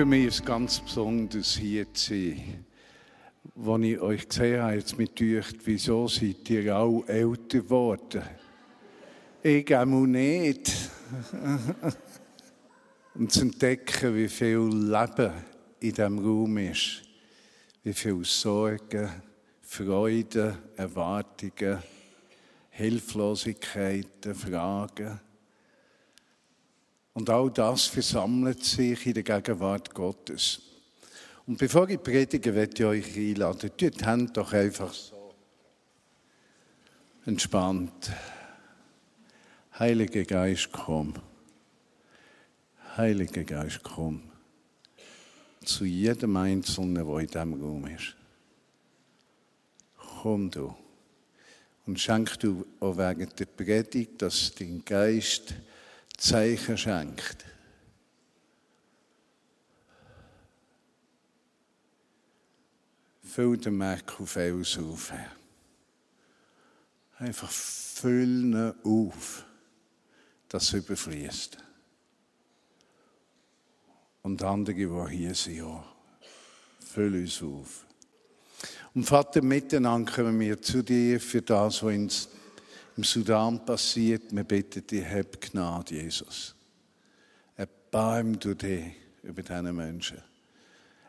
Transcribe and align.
Für 0.00 0.06
mich 0.06 0.28
ist 0.28 0.46
ganz 0.46 0.80
besonders 0.80 1.58
hier 1.58 1.92
zu 1.92 2.14
sein. 2.14 2.64
Als 3.54 3.84
ich 3.84 4.00
euch 4.00 4.28
gesehen 4.30 4.62
habe, 4.62 4.76
jetzt 4.76 4.96
mit 4.96 5.20
euch, 5.20 5.44
wieso 5.62 6.08
seid 6.08 6.48
ihr 6.48 6.74
auch 6.74 7.06
älter 7.06 7.58
geworden? 7.58 8.22
Ich 9.42 9.76
auch 9.76 9.84
nicht. 9.84 10.72
Und 13.14 13.30
zu 13.30 13.42
entdecken, 13.42 14.16
wie 14.16 14.28
viel 14.28 14.70
Leben 14.72 15.32
in 15.80 15.92
diesem 15.92 16.18
Raum 16.18 16.56
ist. 16.56 17.02
Wie 17.82 17.92
viel 17.92 18.24
Sorgen, 18.24 19.10
Freude, 19.60 20.56
Erwartungen, 20.76 21.76
Hilflosigkeiten, 22.70 24.34
Fragen. 24.34 25.20
Und 27.12 27.28
all 27.28 27.50
das 27.50 27.86
versammelt 27.86 28.64
sich 28.64 29.06
in 29.06 29.14
der 29.14 29.22
Gegenwart 29.22 29.92
Gottes. 29.94 30.60
Und 31.46 31.58
bevor 31.58 31.88
ich 31.88 32.02
predige, 32.02 32.54
werde 32.54 32.74
ich 32.74 32.84
euch 32.84 33.16
einladen. 33.16 33.70
Tut 33.76 34.00
die 34.00 34.04
Hände 34.04 34.32
doch 34.32 34.52
einfach 34.52 34.92
so. 34.92 35.34
Entspannt. 37.26 38.12
Heiliger 39.78 40.24
Geist, 40.24 40.70
komm. 40.70 41.14
Heiliger 42.96 43.44
Geist, 43.44 43.80
komm. 43.82 44.22
Zu 45.64 45.84
jedem 45.84 46.36
Einzelnen, 46.36 46.94
der 46.94 47.18
in 47.18 47.26
diesem 47.26 47.54
Raum 47.54 47.86
ist. 47.86 48.14
Komm 49.96 50.50
du. 50.50 50.74
Und 51.86 51.98
schenk 51.98 52.38
du 52.40 52.66
auch 52.78 52.96
während 52.96 53.38
der 53.40 53.46
Predigt, 53.46 54.22
dass 54.22 54.54
dein 54.54 54.84
Geist 54.84 55.54
Zeichen 56.20 56.76
schenkt. 56.76 57.46
Füll 63.22 63.56
den 63.56 63.78
auf 64.18 64.36
alles 64.36 64.78
auf. 64.78 65.12
Einfach 67.16 67.50
füllen 67.50 68.74
auf, 68.84 69.46
dass 70.48 70.64
es 70.64 70.72
überfließt. 70.74 71.56
Und 74.22 74.42
andere, 74.42 74.74
die 74.74 75.16
hier 75.16 75.34
sind, 75.34 75.62
auch. 75.62 75.84
Füll 76.80 77.22
uns 77.22 77.42
auf. 77.42 77.86
Und 78.94 79.04
Vater, 79.04 79.40
miteinander 79.40 80.12
kommen 80.12 80.38
wir 80.38 80.60
zu 80.60 80.82
dir 80.82 81.18
für 81.18 81.40
das, 81.40 81.82
was 81.82 81.94
uns 81.94 82.28
im 83.00 83.04
Sudan 83.04 83.64
passiert. 83.64 84.24
Wir 84.30 84.44
bitten 84.44 84.86
dich, 84.86 85.06
hab 85.06 85.40
Gnade, 85.40 85.94
Jesus. 85.94 86.54
Erbarm 87.56 88.38
du 88.38 88.54
dich 88.54 88.92
über 89.22 89.40
diese 89.40 89.72
Menschen. 89.72 90.18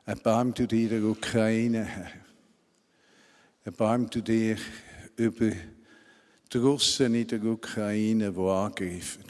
Erbarm 0.06 0.53
du 0.53 0.66
dich 0.67 0.88
der 0.88 1.04
Ukraine, 1.04 1.83
Herr. 1.83 2.11
Erbarm 3.65 4.10
du 4.10 4.21
dich 4.21 4.58
über 5.17 5.52
die 6.54 6.58
Russen 6.58 7.14
in 7.14 7.27
der 7.27 7.43
Ukraine, 7.43 8.32
die 8.32 8.39
angreifen. 8.39 9.26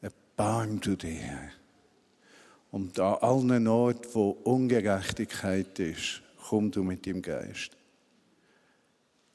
Erbarm 0.00 0.80
du 0.80 0.96
dich, 0.96 1.20
Herr. 1.20 1.52
Und 2.72 2.98
an 2.98 3.14
allen 3.20 3.68
Orten, 3.68 4.08
wo 4.12 4.30
Ungerechtigkeit 4.30 5.78
ist, 5.78 6.20
komm 6.48 6.72
du 6.72 6.82
mit 6.82 7.06
dem 7.06 7.22
Geist. 7.22 7.76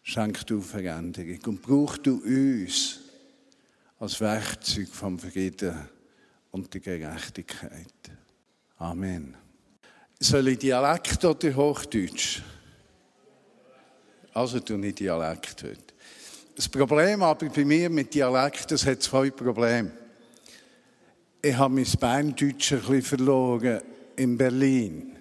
Schenk 0.08 0.46
du 0.46 0.62
Veränderung 0.62 1.40
und 1.48 1.62
brauch 1.64 1.98
du 1.98 2.22
uns 2.24 3.00
als 3.98 4.22
Werkzeug 4.22 4.88
vom 4.90 5.18
Frieden 5.18 5.90
und 6.52 6.72
der 6.72 6.82
Gerechtigkeit. 6.82 7.88
Amen. 8.78 9.36
Soll 10.20 10.50
ich 10.50 10.60
Dialekt 10.60 11.26
oder 11.26 11.56
Hochdeutsch? 11.56 12.44
Also 14.32 14.60
tu 14.60 14.78
nicht 14.78 15.00
Dialekt 15.00 15.64
heute. 15.64 15.96
Das 16.56 16.70
Problem 16.70 17.24
aber 17.24 17.50
bei 17.50 17.66
mir 17.66 17.90
mit 17.90 18.14
Dialekt, 18.14 18.70
das 18.70 18.86
hat 18.86 19.02
zwei 19.02 19.32
Probleme. 19.32 19.92
Ich 21.42 21.58
habe 21.58 21.74
mein 21.74 21.88
Berndeutsch 22.00 22.74
ein 22.74 22.80
bisschen 22.82 23.02
verloren 23.02 23.82
in 24.18 24.38
Berlin. 24.38 25.18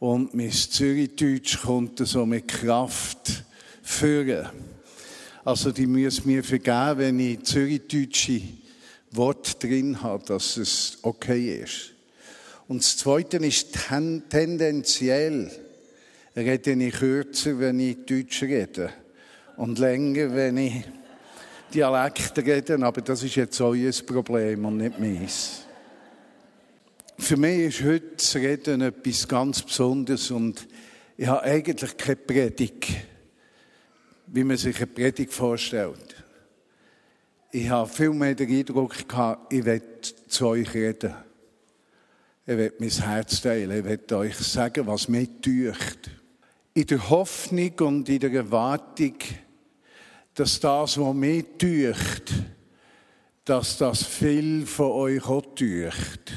Und 0.00 0.34
mein 0.34 0.50
Zürichdeutsch 0.50 1.62
kommt 1.62 2.00
so 2.00 2.26
mit 2.26 2.48
Kraft 2.48 3.45
führen. 3.86 4.48
Also 5.44 5.70
die 5.70 5.86
müssen 5.86 6.26
mir 6.26 6.42
vergeben, 6.42 6.98
wenn 6.98 7.20
ich 7.20 7.44
zürichdeutsche 7.44 8.42
Wort 9.12 9.62
drin 9.62 10.02
habe, 10.02 10.24
dass 10.26 10.56
es 10.56 10.98
okay 11.02 11.62
ist. 11.62 11.92
Und 12.68 12.82
das 12.82 12.96
Zweite 12.96 13.36
ist 13.38 13.68
tendenziell 14.28 15.50
rede 16.36 16.72
ich 16.72 16.94
kürzer, 16.94 17.58
wenn 17.60 17.78
ich 17.78 18.04
Deutsch 18.04 18.42
rede 18.42 18.90
und 19.56 19.78
länger, 19.78 20.34
wenn 20.34 20.56
ich 20.58 20.84
Dialekt 21.72 22.36
rede, 22.38 22.78
aber 22.84 23.00
das 23.00 23.22
ist 23.22 23.36
jetzt 23.36 23.60
euer 23.60 23.92
Problem 24.04 24.64
und 24.64 24.78
nicht 24.78 24.98
meins. 24.98 25.62
Für 27.18 27.36
mich 27.36 27.80
ist 27.80 27.84
heute 27.84 28.16
das 28.16 28.34
Reden 28.34 28.82
etwas 28.82 29.26
ganz 29.26 29.62
Besonderes 29.62 30.30
und 30.30 30.66
ich 31.16 31.26
habe 31.26 31.42
eigentlich 31.44 31.96
keine 31.96 32.16
Predigt 32.16 32.86
wie 34.26 34.44
man 34.44 34.56
sich 34.56 34.76
eine 34.76 34.86
Predigt 34.86 35.32
vorstellt. 35.32 36.16
Ich 37.52 37.68
habe 37.68 37.88
viel 37.88 38.10
mehr 38.10 38.34
den 38.34 38.50
Eindruck 38.50 39.08
gehabt, 39.08 39.52
ich 39.52 39.64
will 39.64 39.82
zu 40.28 40.48
euch 40.48 40.74
reden. 40.74 41.14
Ich 42.46 42.56
will 42.56 42.72
mein 42.78 42.90
Herz 42.90 43.40
teilen. 43.40 43.78
Ich 43.78 43.84
will 43.84 44.16
euch 44.16 44.36
sagen, 44.36 44.86
was 44.86 45.08
mich 45.08 45.28
tücht. 45.40 46.10
In 46.74 46.86
der 46.86 47.10
Hoffnung 47.10 47.72
und 47.80 48.08
in 48.08 48.20
der 48.20 48.32
Erwartung, 48.32 49.14
dass 50.34 50.60
das, 50.60 50.98
was 50.98 51.14
mich 51.14 51.44
tücht, 51.58 52.32
dass 53.44 53.78
das 53.78 54.02
viel 54.04 54.66
von 54.66 54.90
euch 54.92 55.24
auch 55.26 55.54
tücht. 55.54 56.32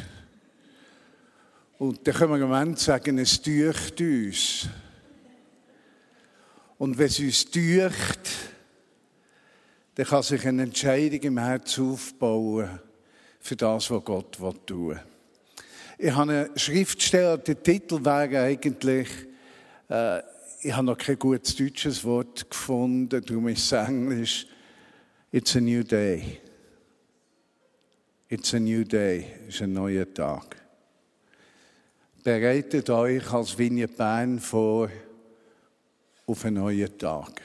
Und 1.80 2.08
dann 2.08 2.14
können 2.14 2.32
wir 2.32 2.38
im 2.38 2.50
Moment 2.50 2.80
sagen, 2.80 3.18
es 3.18 3.42
tücht 3.42 4.00
uns. 4.00 4.70
Und 6.80 6.98
wenn 6.98 7.08
es 7.08 7.20
uns 7.20 7.52
tücht, 7.52 8.30
dann 9.96 10.06
kann 10.06 10.24
sich 10.24 10.48
eine 10.48 10.64
Entscheidung 10.64 11.20
im 11.20 11.38
Herzen 11.38 11.92
aufbauen 11.92 12.80
für 13.42 13.58
das, 13.58 13.92
was 13.92 14.04
Gott 14.06 14.38
tun 14.66 14.90
will. 14.92 15.04
Ich 15.98 16.12
habe 16.12 16.32
einen 16.32 16.58
Schriftsteller, 16.58 17.38
der 17.38 17.62
Titel 17.62 18.04
wäre 18.06 18.44
eigentlich, 18.44 19.10
äh, 19.90 20.20
ich 20.62 20.72
habe 20.72 20.86
noch 20.86 20.98
kein 20.98 21.20
gutes 21.20 21.54
deutsches 21.58 22.02
Wort 22.06 22.50
gefunden, 22.50 23.26
darum 23.26 23.50
ist 23.50 23.66
es 23.66 23.72
Englisch, 23.74 24.48
It's 25.34 25.58
a 25.58 25.60
new 25.60 25.84
day. 25.84 26.40
It's 28.30 28.54
a 28.54 28.60
new 28.60 28.86
day, 28.86 29.26
es 29.50 29.56
ist 29.56 29.62
ein 29.64 29.74
neuer 29.74 30.12
Tag. 30.14 30.56
Bereitet 32.24 32.90
euch 32.90 33.34
als 33.34 33.58
Vignette 33.58 33.96
Bern 33.96 34.40
vor, 34.40 34.90
auf 36.30 36.46
einen 36.46 36.58
neuen 36.58 36.98
Tag. 36.98 37.42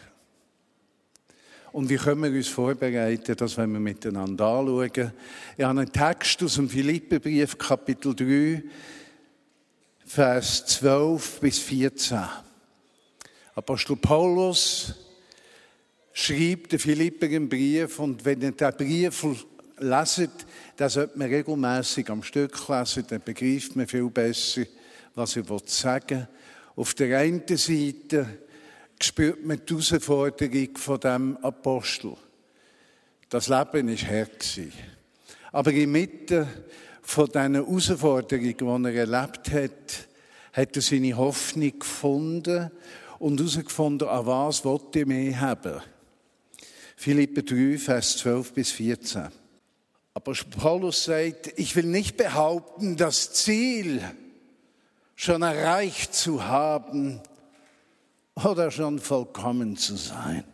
Und 1.73 1.89
wie 1.89 1.97
können 1.97 2.23
wir 2.23 2.31
uns 2.31 2.49
vorbereiten, 2.49 3.35
das 3.35 3.57
wenn 3.57 3.73
wir 3.73 3.81
miteinander 3.81 4.47
anschauen. 4.47 5.13
Ich 5.57 5.65
habe 5.65 5.81
einen 5.81 5.93
Text 5.93 6.43
aus 6.43 6.55
dem 6.55 6.69
Philipperbrief, 6.69 7.59
Kapitel 7.59 8.15
3, 8.15 8.63
Vers 10.07 10.67
12 10.67 11.41
bis 11.41 11.59
14. 11.59 12.21
Apostel 13.57 13.97
Paulus 13.97 14.95
schreibt 16.13 16.73
den 16.73 16.79
Philipper 16.79 17.27
einen 17.27 17.49
Brief 17.49 17.99
und 17.99 18.25
wenn 18.25 18.41
ihr 18.41 18.53
diesen 18.53 18.77
Brief 18.77 19.27
leset, 19.79 20.47
dann 20.77 20.91
sollte 20.91 21.19
man 21.19 21.29
regelmäßig 21.29 22.09
am 22.11 22.23
Stück 22.23 22.69
lesen, 22.69 23.05
dann 23.09 23.23
begreift 23.25 23.75
man 23.75 23.89
viel 23.89 24.09
besser, 24.11 24.63
was 25.15 25.37
er 25.37 25.45
sagen 25.65 26.19
will. 26.19 26.29
Auf 26.77 26.95
der 26.95 27.19
einen 27.19 27.43
Seite 27.49 28.44
spürt 29.03 29.45
man 29.45 29.61
die 29.67 29.75
Herausforderung 29.75 30.77
von 30.77 31.01
dem 31.01 31.37
Apostel. 31.39 32.17
Das 33.29 33.49
Leben 33.49 33.89
war 33.89 34.11
hart. 34.11 34.61
Aber 35.53 35.73
in 35.73 35.93
Mitte 35.93 36.47
von 37.03 37.27
diesen 37.27 37.55
Herausforderungen, 37.55 38.57
die 38.57 38.89
er 38.89 39.09
erlebt 39.09 39.51
hat, 39.51 40.09
hat 40.53 40.77
er 40.77 40.83
seine 40.83 41.17
Hoffnung 41.17 41.79
gefunden 41.79 42.71
und 43.19 43.39
herausgefunden, 43.39 44.09
an 44.09 44.27
was 44.27 44.65
wollte 44.65 45.01
er 45.01 45.07
mehr 45.07 45.41
haben. 45.41 45.81
Philippe 46.97 47.43
3, 47.43 47.79
Vers 47.79 48.19
12 48.19 48.53
bis 48.53 48.71
14. 48.73 49.29
Aber 50.15 50.33
Paulus 50.59 51.05
sagt, 51.05 51.53
ich 51.57 51.75
will 51.75 51.87
nicht 51.87 52.17
behaupten, 52.17 52.97
das 52.97 53.33
Ziel 53.33 54.01
schon 55.17 55.43
erreicht 55.43 56.15
zu 56.15 56.45
haben 56.45 57.21
oder 58.43 58.71
schon 58.71 58.99
vollkommen 58.99 59.77
zu 59.77 59.97
sein. 59.97 60.45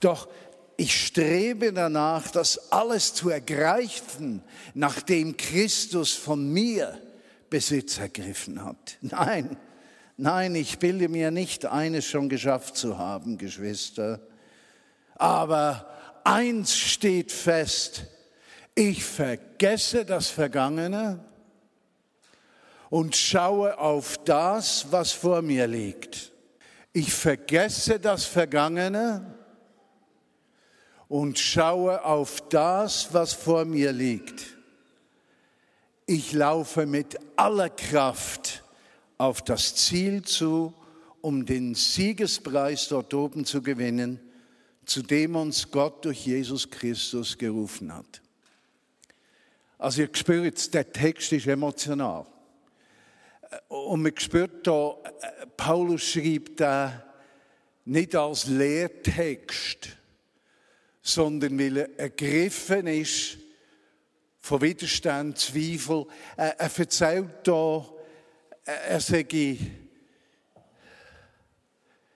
Doch 0.00 0.28
ich 0.76 1.06
strebe 1.06 1.72
danach, 1.72 2.30
das 2.30 2.72
alles 2.72 3.14
zu 3.14 3.30
ergreifen, 3.30 4.42
nachdem 4.74 5.36
Christus 5.36 6.12
von 6.12 6.52
mir 6.52 6.98
Besitz 7.50 7.98
ergriffen 7.98 8.64
hat. 8.64 8.96
Nein, 9.00 9.56
nein, 10.16 10.54
ich 10.54 10.78
bilde 10.78 11.08
mir 11.08 11.30
nicht 11.30 11.66
eines 11.66 12.06
schon 12.06 12.28
geschafft 12.28 12.76
zu 12.76 12.98
haben, 12.98 13.38
Geschwister. 13.38 14.20
Aber 15.14 15.86
eins 16.24 16.76
steht 16.76 17.30
fest, 17.30 18.06
ich 18.74 19.04
vergesse 19.04 20.04
das 20.04 20.28
Vergangene 20.28 21.22
und 22.92 23.16
schaue 23.16 23.78
auf 23.78 24.18
das, 24.22 24.88
was 24.90 25.12
vor 25.12 25.40
mir 25.40 25.66
liegt. 25.66 26.30
Ich 26.92 27.10
vergesse 27.10 27.98
das 27.98 28.26
Vergangene 28.26 29.34
und 31.08 31.38
schaue 31.38 32.04
auf 32.04 32.46
das, 32.50 33.14
was 33.14 33.32
vor 33.32 33.64
mir 33.64 33.92
liegt. 33.92 34.58
Ich 36.04 36.34
laufe 36.34 36.84
mit 36.84 37.16
aller 37.34 37.70
Kraft 37.70 38.62
auf 39.16 39.40
das 39.40 39.74
Ziel 39.74 40.20
zu, 40.20 40.74
um 41.22 41.46
den 41.46 41.74
Siegespreis 41.74 42.88
dort 42.88 43.14
oben 43.14 43.46
zu 43.46 43.62
gewinnen, 43.62 44.20
zu 44.84 45.00
dem 45.00 45.34
uns 45.34 45.70
Gott 45.70 46.04
durch 46.04 46.26
Jesus 46.26 46.68
Christus 46.68 47.38
gerufen 47.38 47.94
hat. 47.94 48.20
Also 49.78 50.02
ihr 50.02 50.10
spürt, 50.12 50.74
der 50.74 50.92
Text 50.92 51.32
ist 51.32 51.46
emotional. 51.46 52.26
Und 53.68 54.02
man 54.02 54.12
spürt 54.16 54.66
da, 54.66 54.96
Paulus 55.56 56.02
schreibt 56.02 56.60
da 56.60 57.02
nicht 57.84 58.14
als 58.14 58.46
Lehrtext, 58.46 59.96
sondern 61.02 61.58
weil 61.58 61.76
er 61.78 61.98
ergriffen 61.98 62.86
ist 62.86 63.38
von 64.40 64.60
Widerstand, 64.60 65.38
Zweifel. 65.38 66.06
Er, 66.36 66.58
er 66.58 66.78
erzählt 66.78 67.30
da, 67.44 67.86
er 68.64 69.00
sage, 69.00 69.58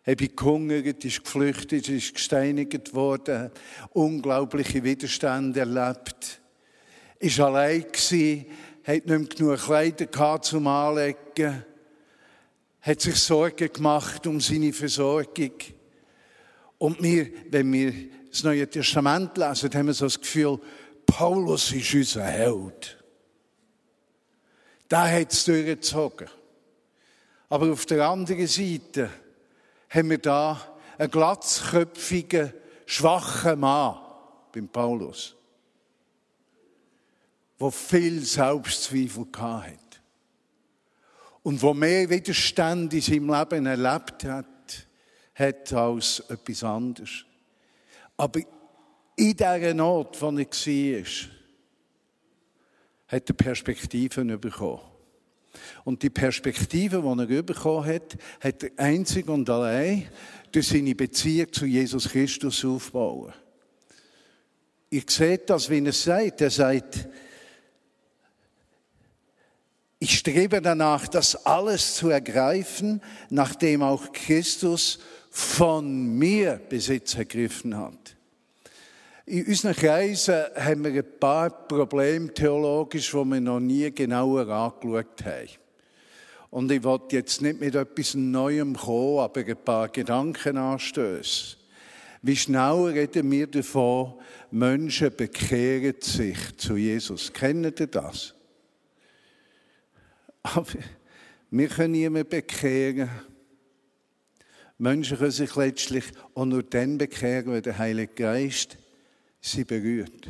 habe 0.06 0.28
gehungert, 0.28 1.04
ist 1.04 1.24
geflüchtet, 1.24 1.88
ist 1.88 2.14
gesteinigt 2.14 2.94
worden, 2.94 3.50
unglaubliche 3.90 4.84
Widerstände 4.84 5.60
erlebt, 5.60 6.40
ist 7.18 7.40
allein 7.40 7.82
gewesen, 7.82 8.46
hat 8.86 9.06
nicht 9.06 9.08
mehr 9.08 9.18
genug 9.18 9.58
Kleider 9.58 10.06
gehabt 10.06 10.44
zum 10.44 10.66
Anlegen, 10.68 11.64
hat 12.80 13.00
sich 13.00 13.16
Sorgen 13.16 13.72
gemacht 13.72 14.26
um 14.28 14.40
seine 14.40 14.72
Versorgung. 14.72 15.54
Und 16.78 17.02
wir, 17.02 17.28
wenn 17.50 17.72
wir 17.72 17.92
das 18.30 18.44
Neue 18.44 18.68
Testament 18.68 19.36
lesen, 19.36 19.74
haben 19.74 19.86
wir 19.86 19.94
so 19.94 20.06
das 20.06 20.20
Gefühl, 20.20 20.60
Paulus 21.04 21.72
ist 21.72 21.94
unser 21.94 22.24
Held. 22.24 23.02
Der 24.88 25.20
hat 25.20 25.32
es 25.32 25.44
durchgezogen. 25.44 26.28
Aber 27.48 27.72
auf 27.72 27.86
der 27.86 28.08
anderen 28.08 28.46
Seite 28.46 29.10
haben 29.90 30.10
wir 30.10 30.18
da 30.18 30.60
einen 30.96 31.10
glatzköpfigen, 31.10 32.52
schwachen 32.86 33.58
Mann 33.58 33.96
beim 34.52 34.68
Paulus, 34.68 35.34
der 37.60 37.70
viel 37.70 38.20
Selbstzweifel 38.20 39.26
hatte. 39.36 39.78
Und 41.42 41.62
wo 41.62 41.72
mehr 41.72 42.10
Widerstand 42.10 42.92
in 42.92 43.00
seinem 43.00 43.32
Leben 43.32 43.66
erlebt 43.66 44.24
hat, 44.24 44.88
hat 45.34 45.72
als 45.72 46.20
etwas 46.28 46.64
anderes. 46.64 47.24
Aber 48.16 48.40
in 49.16 49.36
dieser 49.36 49.74
Not, 49.74 50.20
wo 50.20 50.30
er 50.30 50.38
war, 50.38 51.06
hat 53.08 53.28
er 53.28 53.34
Perspektiven 53.34 54.40
bekommen. 54.40 54.80
Und 55.84 56.02
die 56.02 56.10
Perspektive, 56.10 57.00
die 57.00 57.34
er 57.34 57.42
bekommen 57.42 57.86
hat, 57.86 58.16
hat 58.40 58.62
er 58.62 58.70
einzig 58.76 59.28
und 59.28 59.48
allein 59.48 60.08
durch 60.52 60.68
seine 60.68 60.94
Beziehung 60.94 61.52
zu 61.52 61.66
Jesus 61.66 62.08
Christus 62.08 62.64
aufbauen. 62.64 63.32
Ich 64.90 65.10
sehe 65.10 65.38
das, 65.38 65.68
wie 65.70 65.84
er 65.84 65.92
sagt. 65.92 66.40
Er 66.40 66.50
sagt, 66.50 67.08
ich 69.98 70.18
strebe 70.18 70.60
danach, 70.60 71.08
das 71.08 71.46
alles 71.46 71.94
zu 71.94 72.10
ergreifen, 72.10 73.00
nachdem 73.30 73.82
auch 73.82 74.12
Christus 74.12 74.98
von 75.30 76.16
mir 76.18 76.60
Besitz 76.68 77.14
ergriffen 77.14 77.76
hat. 77.76 78.16
In 79.24 79.44
unseren 79.46 79.74
Kreisen 79.74 80.44
haben 80.54 80.84
wir 80.84 80.92
ein 80.92 81.18
paar 81.18 81.50
Probleme 81.50 82.32
theologisch, 82.32 83.10
die 83.10 83.24
wir 83.24 83.40
noch 83.40 83.58
nie 83.58 83.90
genauer 83.90 84.48
angeschaut 84.48 85.24
haben. 85.24 85.48
Und 86.50 86.70
ich 86.70 86.84
wollte 86.84 87.16
jetzt 87.16 87.42
nicht 87.42 87.58
mit 87.58 87.74
etwas 87.74 88.14
Neuem 88.14 88.76
kommen, 88.76 89.18
aber 89.18 89.40
ein 89.40 89.56
paar 89.64 89.88
Gedanken 89.88 90.56
anstößen. 90.56 91.58
Wie 92.22 92.36
schnell 92.36 92.84
reden 92.84 93.30
wir 93.30 93.46
davon, 93.46 94.14
Menschen 94.50 95.14
bekehren 95.14 95.96
sich 96.00 96.38
zu 96.56 96.76
Jesus. 96.76 97.32
Kennt 97.32 97.80
ihr 97.80 97.86
das? 97.88 98.35
Aber 100.56 100.72
wir 101.50 101.68
können 101.68 101.92
niemanden 101.92 102.28
bekehren 102.28 103.10
Menschen 104.78 105.16
können 105.16 105.30
sich 105.30 105.54
letztlich 105.56 106.04
auch 106.34 106.44
nur 106.44 106.62
dann 106.62 106.98
bekehren, 106.98 107.52
wenn 107.52 107.62
der 107.62 107.78
Heilige 107.78 108.12
Geist 108.12 108.76
sie 109.40 109.64
berührt. 109.64 110.28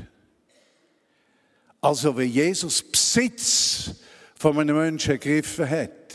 Also, 1.80 2.16
wenn 2.16 2.30
Jesus 2.30 2.82
Besitz 2.82 3.90
von 4.36 4.58
einem 4.58 4.76
Menschen 4.76 5.12
ergriffen 5.12 5.68
hat, 5.68 6.14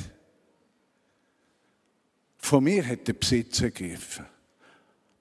von 2.37 2.63
mir 2.63 2.85
hat 2.85 3.07
er 3.07 3.13
Besitz 3.13 3.61
ergriffen. 3.61 4.25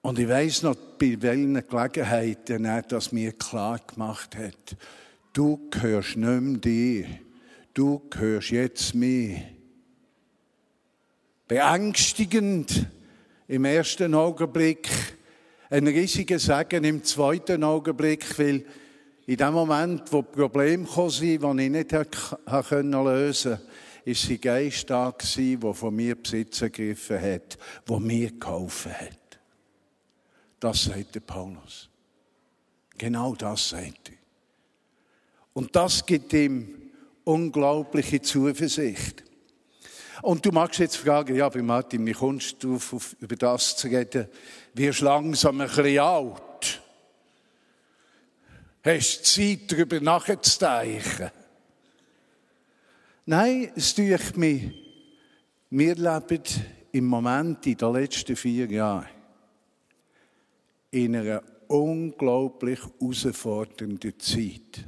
Und 0.01 0.17
ich 0.17 0.27
weiß 0.27 0.63
noch, 0.63 0.75
bei 0.97 1.15
welchen 1.21 1.67
Gelegenheiten 1.67 2.65
er 2.65 2.81
das 2.81 3.11
mir 3.11 3.33
klar 3.33 3.79
gemacht 3.79 4.35
hat. 4.35 4.75
Du 5.33 5.69
gehörst 5.69 6.15
nicht 6.15 6.41
mehr 6.41 6.57
dir. 6.59 7.07
Du 7.73 8.01
gehörst 8.09 8.49
jetzt 8.49 8.93
mir. 8.93 9.41
Beängstigend 11.47 12.87
im 13.47 13.65
ersten 13.65 14.13
Augenblick 14.13 14.89
ein 15.69 15.87
riesiger 15.87 16.37
Segen 16.37 16.83
im 16.83 17.03
zweiten 17.03 17.63
Augenblick, 17.63 18.37
weil 18.37 18.65
in 19.25 19.37
dem 19.37 19.53
Moment, 19.53 20.11
wo 20.11 20.21
Probleme 20.21 20.85
kamen, 20.85 21.09
die 21.11 21.35
ich 21.35 21.69
nicht 21.69 21.91
lösen 21.91 22.31
konnte, 22.45 23.61
ist 24.03 24.23
sein 24.23 24.41
Geist 24.41 24.89
da 24.89 25.13
der 25.13 25.73
von 25.73 25.95
mir 25.95 26.15
Besitz 26.15 26.61
ergriffen 26.61 27.21
hat, 27.21 27.57
der 27.87 27.99
mir 27.99 28.31
geholfen 28.31 28.91
hat. 28.91 29.39
Das 30.59 30.83
sagt 30.83 31.15
der 31.15 31.21
Paulus. 31.21 31.89
Genau 32.97 33.33
das 33.35 33.69
sagt 33.69 34.09
er. 34.09 34.17
Und 35.53 35.75
das 35.75 36.05
gibt 36.05 36.33
ihm 36.33 36.90
unglaubliche 37.23 38.21
Zuversicht. 38.21 39.23
Und 40.21 40.45
du 40.45 40.51
magst 40.51 40.79
jetzt 40.79 40.97
fragen, 40.97 41.35
ja, 41.35 41.47
aber 41.47 41.63
Martin, 41.63 42.05
wie 42.05 42.11
kommst 42.11 42.63
du 42.63 42.75
auf, 42.75 43.15
über 43.19 43.35
das 43.35 43.75
zu 43.75 43.87
reden? 43.87 44.27
Wirst 44.73 45.01
langsam 45.01 45.61
ein 45.61 45.67
bisschen 45.67 45.99
alt. 45.99 46.81
Hast 48.83 49.25
Zeit, 49.25 49.71
darüber 49.71 49.99
nachzudenken? 49.99 51.31
Nein, 53.25 53.71
es 53.75 53.95
tut 53.95 54.37
mich. 54.37 54.71
Wir 55.69 55.95
leben 55.95 56.43
im 56.91 57.05
Moment, 57.05 57.65
in 57.65 57.77
den 57.77 57.93
letzten 57.93 58.35
vier 58.35 58.65
Jahren, 58.65 59.07
in 60.91 61.15
einer 61.15 61.41
unglaublich 61.67 62.79
herausfordernden 62.81 64.19
Zeit. 64.19 64.85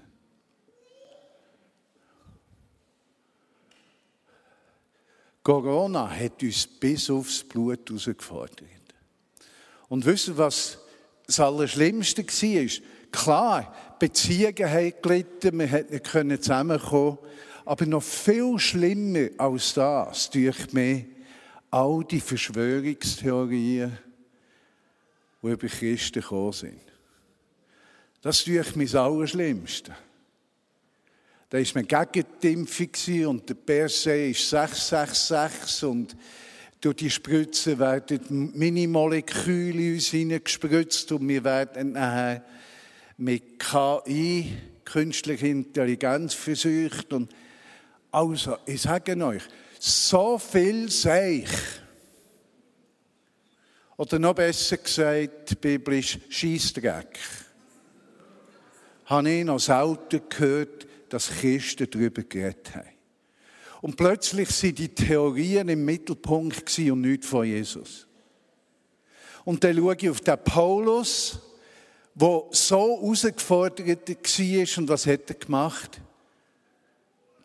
Corona 5.43 6.09
hat 6.09 6.41
uns 6.41 6.65
bis 6.65 7.09
aufs 7.09 7.43
Blut 7.43 7.89
herausgefordert. 7.89 8.63
Und 9.89 10.05
wissen 10.05 10.37
was 10.37 10.79
das 11.27 11.39
Allerschlimmste 11.39 12.23
war? 12.23 12.83
Klar, 13.11 13.75
Beziehungen 13.99 14.69
haben 14.69 14.93
gelitten, 15.01 15.59
wir 15.59 15.67
hätten 15.67 16.27
nicht 16.27 16.43
zusammenkommen 16.43 17.17
aber 17.65 17.85
noch 17.85 18.03
viel 18.03 18.59
schlimmer 18.59 19.29
als 19.37 19.73
das, 19.73 20.29
durch 20.29 20.73
mich, 20.73 21.05
all 21.71 22.03
die 22.03 22.19
Verschwörungstheorien, 22.19 23.97
die 25.41 25.47
über 25.47 25.67
Christen 25.67 26.21
gekommen 26.21 26.53
sind. 26.53 26.81
Das 28.21 28.39
ist 28.39 28.47
durch 28.47 28.75
mich 28.75 28.91
das 28.91 29.01
Allerschlimmste. 29.01 29.95
Da 31.53 31.59
war 31.59 31.65
man 31.75 31.87
gegen 32.11 32.25
die 32.41 32.51
Impfung 32.51 33.27
und 33.27 33.47
der 33.47 33.53
PSC 33.53 34.31
ist 34.31 34.49
666 34.49 35.83
und 35.83 36.15
durch 36.81 36.95
die 36.95 37.11
Spritze 37.11 37.77
werden 37.77 38.51
Minimoleküle 38.55 39.79
in 39.79 39.93
uns 39.93 40.07
hineingespritzt 40.07 41.11
und 41.11 41.27
wir 41.27 41.43
werden 41.43 41.91
nachher 41.91 42.43
mit 43.17 43.59
KI, 43.59 44.57
künstlicher 44.83 45.45
Intelligenz, 45.45 46.33
versucht. 46.33 47.13
Und 47.13 47.31
also, 48.09 48.57
ich 48.65 48.81
sage 48.81 49.15
euch, 49.23 49.43
so 49.77 50.39
viel 50.39 50.89
Seich, 50.89 51.51
oder 53.95 54.17
noch 54.17 54.33
besser 54.33 54.77
gesagt, 54.77 55.61
biblisch 55.61 56.17
Scheissdreck, 56.29 57.19
habe 59.05 59.29
ich 59.29 59.45
noch 59.45 59.59
selten 59.59 60.21
gehört, 60.27 60.82
dass 61.13 61.29
Christen 61.29 61.87
darüber 61.91 62.23
geredet 62.23 62.73
haben. 62.73 62.89
Und 63.81 63.97
plötzlich 63.97 64.49
sind 64.49 64.79
die 64.79 64.89
Theorien 64.89 65.69
im 65.69 65.85
Mittelpunkt 65.85 66.79
und 66.79 67.01
nicht 67.01 67.23
von 67.23 67.45
Jesus. 67.45 68.07
Und 69.45 69.63
dann 69.63 69.75
schaue 69.75 69.95
ich 69.95 70.09
auf 70.09 70.21
den 70.21 70.43
Paulus, 70.43 71.39
der 72.15 72.43
so 72.49 72.99
herausgefordert 72.99 73.87
war 73.87 74.77
und 74.77 74.89
was 74.89 75.05
hat 75.05 75.29
er 75.29 75.35
gemacht? 75.35 76.01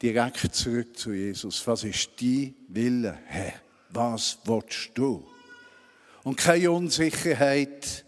Direkt 0.01 0.55
zurück 0.55 0.97
zu 0.97 1.13
Jesus. 1.13 1.67
Was 1.67 1.85
ist 1.85 2.11
dein 2.21 2.55
Wille, 2.69 3.19
Herr? 3.27 3.55
Was 3.91 4.39
willst 4.45 4.91
du? 4.95 5.27
Und 6.23 6.37
keine 6.37 6.71
Unsicherheit, 6.71 8.05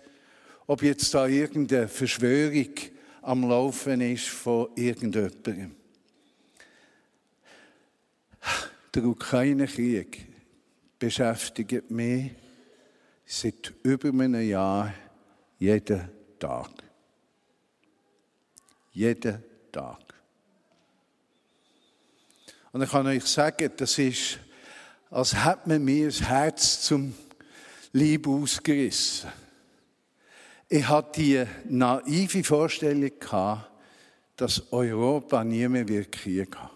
ob 0.67 0.83
jetzt 0.83 1.13
da 1.13 1.27
irgendeine 1.27 1.89
Verschwörung 1.89 2.75
am 3.23 3.49
Laufen 3.49 4.01
ist 4.01 4.29
von 4.29 4.69
irgendjemandem. 4.75 5.75
Der 8.95 9.05
Ukraine-Krieg 9.05 10.27
beschäftigt 10.99 11.91
mich 11.91 12.33
seit 13.25 13.73
über 13.83 14.09
einem 14.09 14.49
Jahr 14.49 14.93
jeden 15.59 16.09
Tag. 16.39 16.71
Jeden 18.93 19.45
Tag. 19.71 19.99
Und 22.73 22.83
ich 22.83 22.91
kann 22.91 23.07
euch 23.07 23.25
sagen, 23.25 23.71
das 23.77 23.99
ist, 23.99 24.39
als 25.11 25.45
hätte 25.45 25.69
man 25.69 25.85
mir 25.85 26.07
das 26.07 26.23
Herz 26.23 26.83
zum 26.83 27.15
Lieb 27.93 28.27
ausgerissen. 28.27 29.31
Ich 30.73 30.89
hatte 30.89 31.21
die 31.21 31.45
naive 31.69 32.45
Vorstellung 32.45 33.11
gehabt, 33.19 33.69
dass 34.37 34.73
Europa 34.73 35.43
nie 35.43 35.67
mehr 35.67 35.89
wird 35.89 36.13
Krieg 36.13 36.57
haben. 36.57 36.71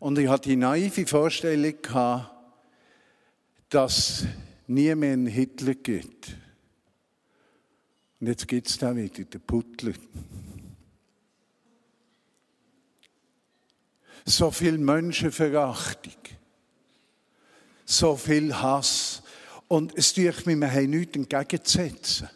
Und 0.00 0.18
ich 0.18 0.28
hatte 0.28 0.48
die 0.48 0.56
naive 0.56 1.06
Vorstellung 1.06 1.80
gehabt, 1.80 2.34
dass 3.68 4.24
nie 4.66 4.92
mehr 4.96 5.12
einen 5.12 5.28
Hitler 5.28 5.74
gibt. 5.74 6.36
Und 8.18 8.26
jetzt 8.26 8.48
gibt 8.48 8.66
es 8.66 8.78
da 8.78 8.96
wieder, 8.96 9.22
den 9.22 9.40
Putler. 9.42 9.92
So 14.24 14.50
viel 14.50 14.76
Menschenverachtung. 14.76 16.18
So 17.84 18.16
viel 18.16 18.52
Hass. 18.60 19.22
Und 19.68 19.96
es 19.96 20.12
tut 20.12 20.46
mir, 20.46 20.56
wir 20.56 20.72
haben 20.72 20.90
nichts 20.90 21.14
entgegenzusetzen. 21.14 22.28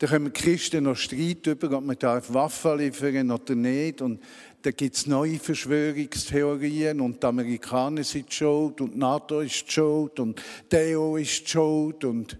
Da 0.00 0.06
können 0.06 0.32
Christen 0.32 0.84
noch 0.84 0.96
streiten 0.96 1.50
über, 1.50 1.76
ob 1.76 1.84
man 1.84 1.96
Waffen 2.00 2.78
liefern 2.78 3.28
darf 3.28 3.40
oder 3.42 3.54
nicht. 3.54 4.00
Und 4.00 4.18
da 4.62 4.70
gibt 4.70 4.96
es 4.96 5.06
neue 5.06 5.38
Verschwörungstheorien 5.38 7.02
und 7.02 7.22
die 7.22 7.26
Amerikaner 7.26 8.02
sind 8.02 8.32
schuld 8.32 8.80
und 8.80 8.94
die 8.94 8.98
NATO 8.98 9.40
ist 9.40 9.70
schuld 9.70 10.18
und 10.18 10.40
die 10.72 10.96
EU 10.96 11.18
ist 11.18 11.46
schuld 11.46 12.02
und 12.06 12.38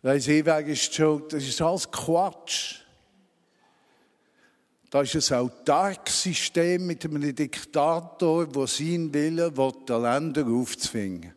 weiss 0.00 0.28
ich, 0.28 0.46
wer 0.46 0.66
ist 0.66 0.94
schuld. 0.94 1.30
Das 1.34 1.46
ist 1.46 1.60
alles 1.60 1.90
Quatsch. 1.90 2.76
Da 4.88 5.02
ist 5.02 5.30
ein 5.30 5.38
Autark-System 5.38 6.86
mit 6.86 7.04
einem 7.04 7.34
Diktator, 7.34 8.46
der 8.46 8.66
sein 8.66 9.12
Wille 9.12 9.54
will, 9.54 9.72
die 9.86 9.92
Länder 9.92 10.46
aufzwingen. 10.46 11.34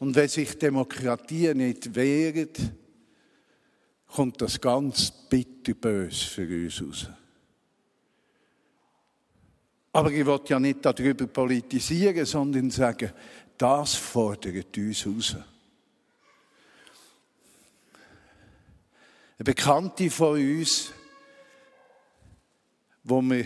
Und 0.00 0.16
wenn 0.16 0.28
sich 0.28 0.58
Demokratie 0.58 1.54
nicht 1.54 1.94
wehrt, 1.94 2.58
kommt 4.08 4.40
das 4.40 4.60
ganz 4.60 5.10
bitterbös 5.10 6.22
für 6.22 6.46
uns 6.46 6.82
raus. 6.82 7.10
Aber 9.92 10.10
ich 10.10 10.24
will 10.24 10.40
ja 10.46 10.60
nicht 10.60 10.84
darüber 10.84 11.26
politisieren, 11.26 12.24
sondern 12.24 12.70
sagen, 12.70 13.12
das 13.56 13.94
fordert 13.94 14.76
uns 14.76 15.06
raus. 15.06 15.36
Eine 19.38 19.44
Bekannte 19.44 20.10
von 20.10 20.34
uns, 20.34 20.92
wo 23.04 23.22
wir 23.22 23.44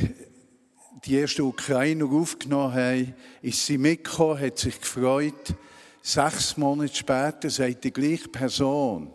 die 1.04 1.18
ersten 1.18 1.42
Ukrainer 1.42 2.06
aufgenommen 2.06 2.74
haben, 2.74 3.14
ist 3.42 3.66
sie 3.66 3.78
mitgekommen, 3.78 4.40
hat 4.40 4.58
sich 4.58 4.80
gefreut. 4.80 5.54
Sechs 6.00 6.56
Monate 6.56 6.94
später 6.94 7.50
sagt 7.50 7.84
die 7.84 7.92
gleiche 7.92 8.28
Person, 8.28 9.12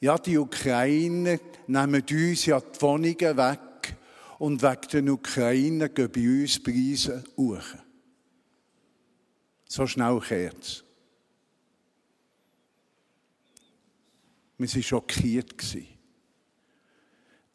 ja, 0.00 0.16
die 0.18 0.38
Ukrainer 0.38 1.38
nehmen 1.66 2.02
uns 2.10 2.46
ja 2.46 2.58
die 2.60 2.80
Wohnungen 2.80 3.36
weg 3.36 3.96
und 4.38 4.62
wegen 4.62 4.88
den 4.92 5.10
Ukrainer 5.10 5.90
gehen 5.90 6.10
bei 6.10 6.42
uns 6.42 6.62
Preise 6.62 7.22
hoch. 7.36 7.62
So 9.68 9.86
schnell 9.86 10.18
kehrt 10.20 10.62
es. 10.62 10.84
Wir 14.56 14.68
waren 14.68 14.82
schockiert. 14.82 15.76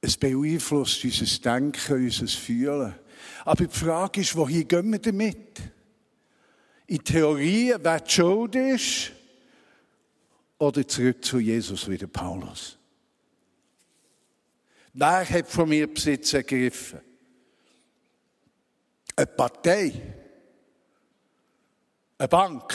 Es 0.02 0.18
beeinflusst 0.18 1.04
unser 1.04 1.42
Denken, 1.42 2.06
unser 2.06 2.28
Fühlen. 2.28 2.96
Aber 3.44 3.66
die 3.66 3.76
Frage 3.76 4.22
ist, 4.22 4.36
wohin 4.36 4.68
gehen 4.68 4.92
wir 4.92 5.00
damit? 5.00 5.62
In 6.88 7.04
Theorie, 7.04 7.74
wer 7.82 8.00
die 8.00 8.12
Schuld 8.12 8.56
ist, 8.56 9.12
oder 10.58 10.88
zurück 10.88 11.24
zu 11.24 11.40
Jesus 11.40 11.90
wie 11.90 11.98
der 11.98 12.08
Paulus? 12.08 12.78
Wer 14.94 15.30
hat 15.30 15.48
von 15.48 15.68
mir 15.68 15.94
Besitz 15.94 16.34
ergriffen? 16.34 17.02
Eine 19.16 19.28
Partei? 19.28 20.02
Eine 22.18 22.28
Bank? 22.28 22.74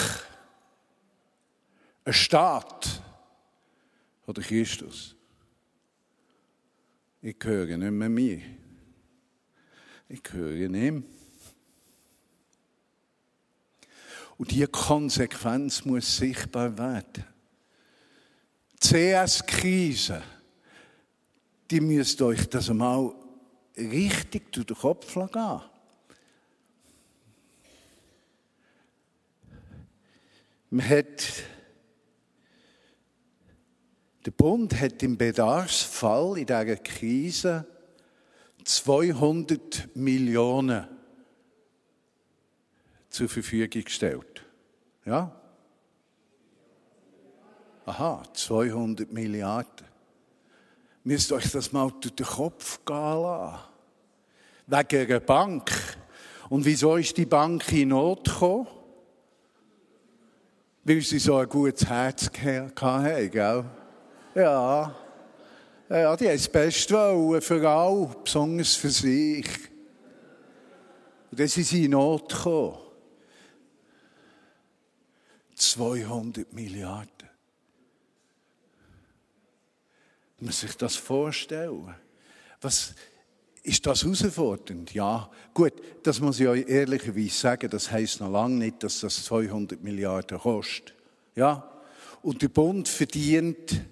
Ein 2.05 2.13
Staat? 2.13 3.03
Oder 4.27 4.43
Christus? 4.43 5.17
Ich 7.23 7.39
gehöre 7.39 7.77
nicht 7.77 7.91
mehr 7.91 8.09
mir. 8.09 8.41
Ich 10.09 10.23
gehöre 10.23 10.57
ihm. 10.57 11.05
Und 14.37 14.51
diese 14.51 14.69
Konsequenz 14.69 15.85
muss 15.85 16.17
sichtbar 16.17 16.77
werden. 16.79 17.30
CS-Krise, 18.81 20.23
die 21.71 21.81
müsst 21.81 22.21
euch 22.23 22.49
das 22.49 22.71
mal 22.71 23.15
richtig 23.77 24.53
durch 24.53 24.67
den 24.67 24.77
Kopf 24.77 25.15
gehen. 25.15 25.61
Man 30.71 30.89
hat, 30.89 31.45
der 34.25 34.31
Bund 34.31 34.81
hat 34.81 35.03
im 35.03 35.19
Bedarfsfall 35.19 36.39
in 36.39 36.47
dieser 36.47 36.77
Krise 36.77 37.67
200 38.65 39.89
Millionen 39.95 40.87
zur 43.09 43.29
Verfügung 43.29 43.83
gestellt. 43.83 44.45
Ja? 45.05 45.40
Aha, 47.87 48.23
200 48.33 49.13
Milliarden. 49.13 49.87
Müsst 51.03 51.33
euch 51.33 51.51
das 51.51 51.73
mal 51.73 51.91
durch 52.01 52.15
den 52.15 52.27
Kopf 52.27 52.85
gehen 52.85 52.97
lassen. 52.97 53.59
Wegen 54.67 55.11
einer 55.11 55.21
Bank. 55.21 55.71
Und 56.49 56.65
wieso 56.65 56.97
ist 56.97 57.17
die 57.17 57.27
Bank 57.27 57.73
in 57.73 57.89
Not 57.89 58.25
gekommen? 58.25 58.67
Weil 60.85 61.01
sie 61.01 61.19
so 61.19 61.37
ein 61.37 61.49
gutes 61.49 61.87
Herz 61.87 62.31
hatten, 62.31 63.31
gell? 63.31 63.65
Ja. 64.35 64.95
Ja, 65.89 66.17
die 66.17 66.27
haben 66.29 66.37
das 66.37 66.49
Beste 66.49 66.95
wollen, 66.95 67.43
für 67.43 67.69
alle, 67.69 68.11
besonders 68.23 68.77
für 68.77 68.91
sich. 68.91 69.47
Und 71.31 71.41
dann 71.41 71.49
sind 71.49 71.67
sie 71.67 71.85
in 71.87 71.93
Not 71.93 72.29
gekommen. 72.29 72.79
200 75.55 76.53
Milliarden. 76.53 77.30
Man 80.41 80.53
sich 80.53 80.77
das 80.77 80.97
vorstellen. 80.97 81.95
Was, 82.61 82.95
ist 83.63 83.87
das 83.87 84.03
herausfordernd? 84.05 84.95
Ja. 84.95 85.31
Gut, 85.53 85.75
das 86.03 86.21
muss 86.21 86.41
ich 86.41 86.49
euch 86.49 86.69
ehrlicherweise 86.69 87.31
sagen, 87.31 87.71
das 87.71 87.91
heisst 87.91 88.21
noch 88.21 88.31
lange 88.31 88.57
nicht, 88.57 88.83
dass 88.83 89.01
das 89.01 89.25
200 89.25 89.83
Milliarden 89.83 90.39
kostet. 90.39 90.95
Ja. 91.35 91.71
Und 92.23 92.43
der 92.43 92.49
Bund 92.49 92.89
verdient 92.89 93.83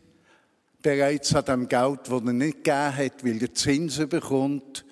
bereits 0.82 1.34
an 1.34 1.44
dem 1.44 1.68
Geld, 1.68 2.00
das 2.04 2.22
er 2.22 2.32
nicht 2.32 2.64
gegeben 2.64 2.96
hat, 2.96 3.24
weil 3.24 3.42
er 3.42 3.54
Zinsen 3.54 4.08
bekommt, 4.08 4.84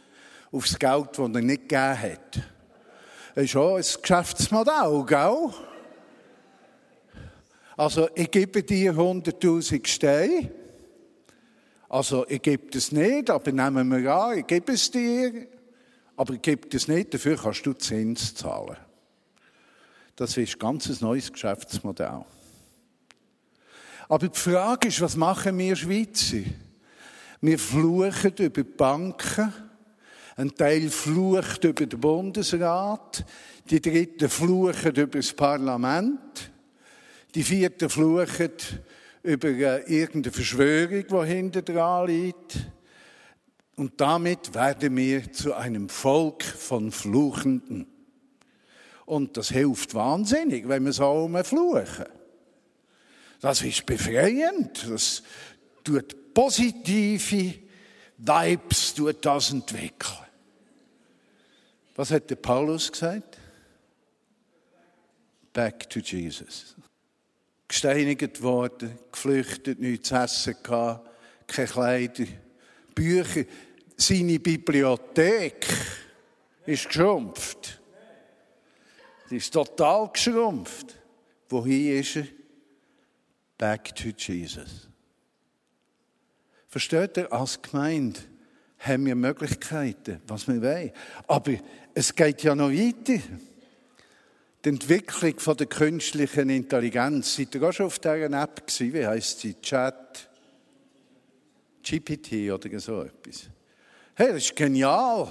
auf 0.52 0.66
das 0.66 0.78
Geld, 0.78 1.08
das 1.10 1.18
er 1.18 1.28
nicht 1.28 1.68
gegeben 1.68 2.02
hat. 2.02 2.40
Das 3.34 3.44
ist 3.44 3.56
auch 3.56 3.76
ein 3.76 3.84
Geschäftsmodell, 4.02 5.04
gell? 5.06 5.50
Also, 7.76 8.08
ich 8.14 8.30
gebe 8.30 8.62
dir 8.62 8.94
100.000 8.94 9.86
Steine. 9.86 10.50
Also, 11.96 12.26
ich 12.28 12.42
gebe 12.42 12.76
es 12.76 12.92
nicht, 12.92 13.30
aber 13.30 13.50
nehmen 13.52 13.90
wir 13.90 14.14
an, 14.14 14.38
ich 14.38 14.46
gebe 14.46 14.72
es 14.72 14.90
dir. 14.90 15.46
Aber 16.14 16.34
ich 16.34 16.42
gebe 16.42 16.68
es 16.76 16.88
nicht, 16.88 17.14
dafür 17.14 17.38
kannst 17.38 17.64
du 17.64 17.72
Zins 17.72 18.34
zahlen. 18.34 18.76
Das 20.14 20.36
ist 20.36 20.56
ein 20.56 20.58
ganz 20.58 21.00
neues 21.00 21.32
Geschäftsmodell. 21.32 22.22
Aber 24.10 24.28
die 24.28 24.38
Frage 24.38 24.88
ist, 24.88 25.00
was 25.00 25.16
machen 25.16 25.56
wir 25.56 25.74
Schweizer? 25.74 26.44
Wir 27.40 27.58
fluchen 27.58 28.34
über 28.40 28.62
die 28.62 28.64
Banken, 28.64 29.54
ein 30.36 30.54
Teil 30.54 30.90
flucht 30.90 31.64
über 31.64 31.86
den 31.86 31.98
Bundesrat, 31.98 33.24
die 33.70 33.80
Dritten 33.80 34.28
fluchen 34.28 34.96
über 34.96 35.18
das 35.18 35.32
Parlament, 35.32 36.50
die 37.34 37.42
Vierten 37.42 37.88
fluchen 37.88 38.52
über 39.26 39.48
äh, 39.48 39.82
irgendeine 39.92 40.32
Verschwörung, 40.32 41.04
die 41.06 41.26
hinter 41.26 41.62
dran 41.62 42.06
liegt. 42.06 42.58
Und 43.74 44.00
damit 44.00 44.54
werden 44.54 44.96
wir 44.96 45.32
zu 45.32 45.52
einem 45.52 45.88
Volk 45.88 46.44
von 46.44 46.92
Fluchenden. 46.92 47.86
Und 49.04 49.36
das 49.36 49.50
hilft 49.50 49.94
wahnsinnig, 49.94 50.68
wenn 50.68 50.84
wir 50.84 50.92
so 50.92 51.28
fluchen. 51.42 52.06
Das 53.40 53.62
ist 53.62 53.84
befreiend. 53.84 54.86
Das 54.88 55.22
tut 55.84 56.32
positive 56.32 57.54
Vibes 58.18 58.94
tut 58.94 59.24
das 59.24 59.52
entwickeln. 59.52 60.26
Was 61.96 62.10
hat 62.10 62.30
der 62.30 62.36
Paulus 62.36 62.90
gesagt? 62.90 63.38
Back 65.52 65.88
to 65.90 66.00
Jesus. 66.00 66.75
Gesteinigt 67.76 68.40
worden, 68.40 68.98
geflüchtet, 69.12 69.78
nichts 69.78 70.08
zu 70.08 70.14
essen 70.14 70.56
gehabt, 70.62 71.10
keine 71.46 71.68
Kleider, 71.68 72.24
Bücher. 72.94 73.44
Seine 73.98 74.38
Bibliothek 74.38 75.66
ist 76.64 76.86
geschrumpft. 76.86 77.78
Sie 79.28 79.36
ist 79.36 79.52
total 79.52 80.08
geschrumpft. 80.10 80.94
Wohin 81.50 82.00
ist 82.00 82.16
er? 82.16 82.26
back 83.58 83.94
to 83.94 84.08
Jesus. 84.08 84.88
Versteht 86.68 87.18
ihr, 87.18 87.30
als 87.30 87.60
Gemeinde 87.60 88.20
haben 88.78 89.04
wir 89.04 89.14
Möglichkeiten, 89.14 90.22
was 90.26 90.48
wir 90.48 90.62
wollen. 90.62 90.92
Aber 91.26 91.52
es 91.92 92.14
geht 92.14 92.42
ja 92.42 92.54
noch 92.54 92.70
weiter. 92.70 93.22
Die 94.66 94.70
Entwicklung 94.70 95.38
von 95.38 95.56
der 95.56 95.68
künstlichen 95.68 96.50
Intelligenz. 96.50 97.36
Seid 97.36 97.54
ihr 97.54 97.62
auch 97.62 97.72
schon 97.72 97.86
auf 97.86 98.00
dieser 98.00 98.24
App 98.42 98.66
gewesen? 98.66 98.92
Wie 98.94 99.06
heisst 99.06 99.38
sie? 99.38 99.54
Chat? 99.60 100.28
GPT 101.84 102.50
oder 102.50 102.80
so 102.80 103.02
etwas. 103.02 103.48
Hey, 104.16 104.32
das 104.32 104.38
ist 104.38 104.56
genial. 104.56 105.26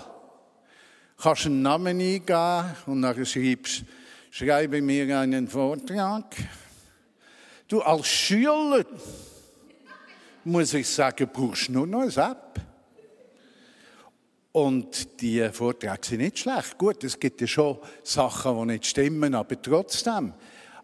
Du 1.18 1.24
kannst 1.24 1.48
einen 1.48 1.62
Namen 1.62 2.00
eingeben 2.00 2.76
und 2.86 3.02
dann 3.02 3.26
schreibst, 3.26 3.84
schreibe 4.32 4.82
mir 4.82 5.20
einen 5.20 5.50
Vortrag 5.50 6.34
Du 7.68 7.82
als 7.82 8.08
Schüler, 8.08 8.86
muss 10.46 10.74
ich 10.74 10.88
sagen, 10.88 11.30
brauchst 11.34 11.70
nur 11.70 11.86
noch 11.86 12.04
eine 12.04 12.32
App. 12.32 12.62
Und 14.56 15.20
die 15.20 15.50
Vorträge 15.52 15.98
sind 16.02 16.22
nicht 16.22 16.40
schlecht. 16.40 16.78
Gut, 16.78 17.04
es 17.04 17.20
gibt 17.20 17.42
ja 17.42 17.48
schon 17.48 17.78
Sachen, 18.04 18.58
die 18.58 18.66
nicht 18.68 18.86
stimmen, 18.86 19.36
aber 19.36 19.62
trotzdem. 19.62 20.32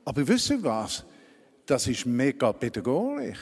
Aber 0.04 0.28
wisst 0.28 0.50
ihr 0.50 0.62
was? 0.62 1.06
Das 1.66 1.88
ist 1.88 2.06
mega 2.06 2.52
bedrohlich. 2.52 3.38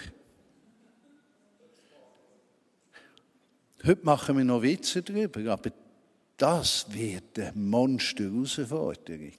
Heute 3.83 4.05
machen 4.05 4.37
wir 4.37 4.45
noch 4.45 4.61
Witze 4.61 5.01
darüber, 5.01 5.51
aber 5.51 5.71
das 6.37 6.85
wird 6.89 7.39
eine 7.39 7.51
Monster-Herausforderung. 7.55 9.33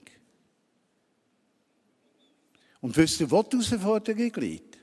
Und 2.81 2.96
wisst 2.96 3.20
ihr, 3.20 3.31
wo 3.31 3.44
die 3.44 3.59
Herausforderung 3.59 4.33
liegt? 4.38 4.79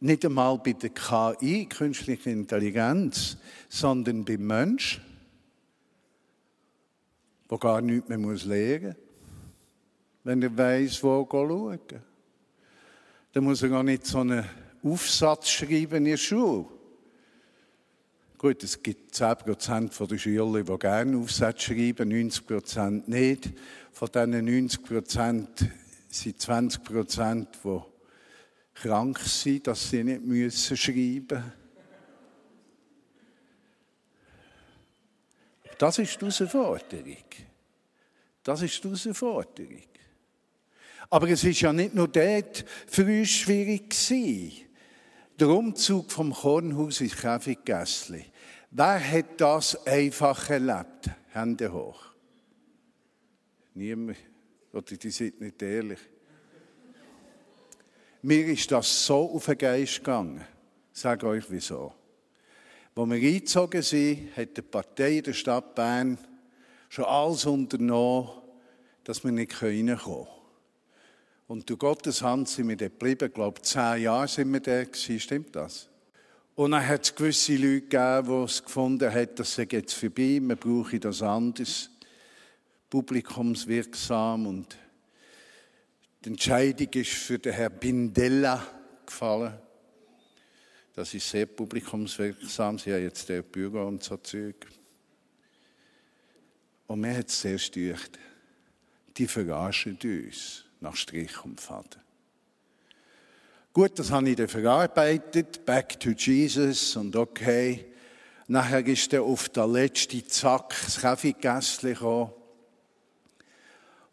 Nicht 0.00 0.24
einmal 0.24 0.58
bei 0.58 0.72
der 0.72 0.90
KI, 0.90 1.66
künstliche 1.66 2.30
Intelligenz, 2.30 3.36
sondern 3.68 4.24
beim 4.24 4.44
Mensch, 4.44 5.00
der 7.50 7.58
gar 7.58 7.80
nichts 7.80 8.08
mehr 8.08 8.18
muss 8.18 8.44
lernen 8.44 8.86
muss, 8.88 8.96
wenn 10.24 10.42
er 10.42 10.56
weiss, 10.56 11.02
wo 11.02 11.26
schauen. 11.30 11.78
Dann 13.32 13.44
muss 13.44 13.62
er 13.62 13.68
gar 13.68 13.82
nicht 13.82 14.06
so 14.06 14.20
einen 14.20 14.44
Aufsatz 14.82 15.48
schreiben 15.48 15.96
in 15.96 16.04
der 16.04 16.16
Schule. 16.16 16.66
Gut, 18.38 18.62
es 18.62 18.82
gibt 18.82 19.14
10% 19.14 20.06
der 20.06 20.18
Schüler, 20.18 20.62
die 20.62 20.78
gerne 20.78 21.16
Aufsätze 21.16 21.62
schreiben, 21.62 22.12
90% 22.12 23.04
nicht. 23.06 23.52
Von 23.92 24.08
diesen 24.08 24.68
90% 24.68 25.46
sind 26.08 26.40
20 26.40 26.84
Prozent, 26.84 27.48
die 27.64 27.80
krank 28.74 29.18
sind, 29.20 29.66
dass 29.66 29.88
sie 29.88 30.04
nicht 30.04 30.78
schreiben 30.78 31.42
müssen. 31.42 31.63
Das 35.78 35.98
ist 35.98 36.14
die 36.20 36.26
Herausforderung. 36.26 37.24
Das 38.42 38.62
ist 38.62 38.82
die 38.82 38.88
Herausforderung. 38.88 39.82
Aber 41.10 41.28
es 41.28 41.44
ist 41.44 41.60
ja 41.60 41.72
nicht 41.72 41.94
nur 41.94 42.08
dort 42.08 42.64
für 42.86 43.04
uns 43.04 43.30
schwierig 43.30 43.90
gewesen. 43.90 44.66
Der 45.38 45.48
Umzug 45.48 46.10
vom 46.10 46.32
Kornhaus 46.32 47.00
ins 47.00 47.16
Käfigässli. 47.16 48.24
Wer 48.70 49.12
hat 49.12 49.40
das 49.40 49.86
einfach 49.86 50.50
erlebt? 50.50 51.10
Hände 51.32 51.72
hoch. 51.72 52.02
Niemand. 53.74 54.16
Oder 54.72 54.96
die 54.96 55.10
sind 55.10 55.40
nicht 55.40 55.60
ehrlich. 55.62 56.00
Mir 58.22 58.46
ist 58.46 58.70
das 58.72 59.06
so 59.06 59.30
auf 59.32 59.46
den 59.46 59.58
Geist 59.58 59.98
gegangen. 59.98 60.44
Ich 60.92 61.00
sage 61.00 61.26
euch 61.26 61.44
wieso. 61.48 61.92
Als 62.96 63.10
wir 63.10 63.16
eingezogen 63.16 63.82
sind, 63.82 64.36
hat 64.36 64.56
die 64.56 64.62
Partei 64.62 65.20
der 65.20 65.32
Stadt 65.32 65.74
Bern 65.74 66.16
schon 66.88 67.04
alles 67.04 67.44
unternommen, 67.44 68.30
dass 69.02 69.24
wir 69.24 69.32
nicht 69.32 69.60
reinkommen 69.60 69.98
können. 69.98 70.26
Und 71.48 71.68
durch 71.68 71.80
Gottes 71.80 72.22
Hand 72.22 72.48
sind 72.48 72.68
wir 72.68 72.76
dort 72.76 72.92
geblieben. 72.92 73.26
Ich 73.26 73.34
glaube, 73.34 73.60
zehn 73.62 74.02
Jahre 74.02 74.28
sind 74.28 74.52
wir 74.52 74.60
da 74.60 74.84
gewesen. 74.84 75.18
Stimmt 75.18 75.56
das? 75.56 75.88
Und 76.54 76.70
dann 76.70 76.86
hat 76.86 77.02
es 77.02 77.14
gewisse 77.14 77.56
Leute 77.56 77.80
gegeben, 77.82 78.28
die 78.28 78.44
es 78.44 78.64
gefunden 78.64 79.12
haben, 79.12 79.34
das 79.34 79.54
sei 79.54 79.66
jetzt 79.70 79.94
vorbei, 79.94 80.38
man 80.40 80.56
brauche 80.56 81.00
das 81.00 81.20
anders 81.20 81.90
publikumswirksam 82.88 84.46
und 84.46 84.76
die 86.24 86.28
Entscheidung 86.28 86.88
ist 86.92 87.10
für 87.10 87.40
den 87.40 87.54
Herrn 87.54 87.76
Bindella 87.80 88.64
gefallen. 89.04 89.54
Das 90.94 91.12
ist 91.12 91.28
sehr 91.28 91.46
publikumswirksam. 91.46 92.78
Sie 92.78 92.92
haben 92.92 93.02
jetzt 93.02 93.28
der 93.28 93.42
Büro 93.42 93.86
und 93.86 94.02
so 94.02 94.16
Zeug. 94.18 94.66
Und 96.86 97.00
mir 97.00 97.16
hat 97.16 97.28
es 97.28 97.40
sehr 97.40 97.58
stört. 97.58 98.18
Die 99.16 99.26
verarschen 99.26 99.98
uns 100.04 100.64
nach 100.80 100.94
Strich 100.94 101.44
und 101.44 101.60
Faden. 101.60 102.00
Gut, 103.72 103.98
das 103.98 104.12
habe 104.12 104.30
ich 104.30 104.36
dann 104.36 104.46
verarbeitet. 104.46 105.64
Back 105.64 105.98
to 105.98 106.10
Jesus 106.10 106.94
und 106.94 107.16
okay. 107.16 107.86
Nachher 108.46 108.86
ist 108.86 109.12
er 109.12 109.22
auf 109.22 109.48
der 109.48 109.66
letzten 109.66 110.28
Zack 110.28 110.76
das 110.84 111.00
Kaffeegässli 111.00 111.94
gekommen. 111.94 112.30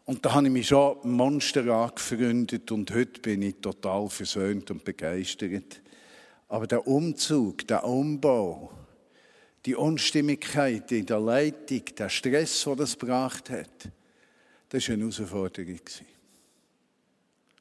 Und 0.04 0.24
da 0.24 0.34
habe 0.34 0.46
ich 0.46 0.52
mich 0.52 0.66
schon 0.66 0.98
Monster 1.04 1.64
angefreundet 1.66 2.72
und 2.72 2.90
heute 2.92 3.20
bin 3.20 3.42
ich 3.42 3.56
total 3.60 4.08
versöhnt 4.08 4.70
und 4.72 4.82
begeistert. 4.82 5.81
Aber 6.52 6.66
der 6.66 6.86
Umzug, 6.86 7.66
der 7.66 7.82
Umbau, 7.82 8.70
die 9.64 9.74
Unstimmigkeit 9.74 10.92
in 10.92 11.06
der 11.06 11.18
Leitung, 11.18 11.82
der 11.96 12.10
Stress, 12.10 12.64
der 12.64 12.76
das 12.76 12.98
gebracht 12.98 13.48
hat, 13.48 13.88
das 14.68 14.86
war 14.86 14.92
eine 14.92 15.04
Herausforderung. 15.04 15.80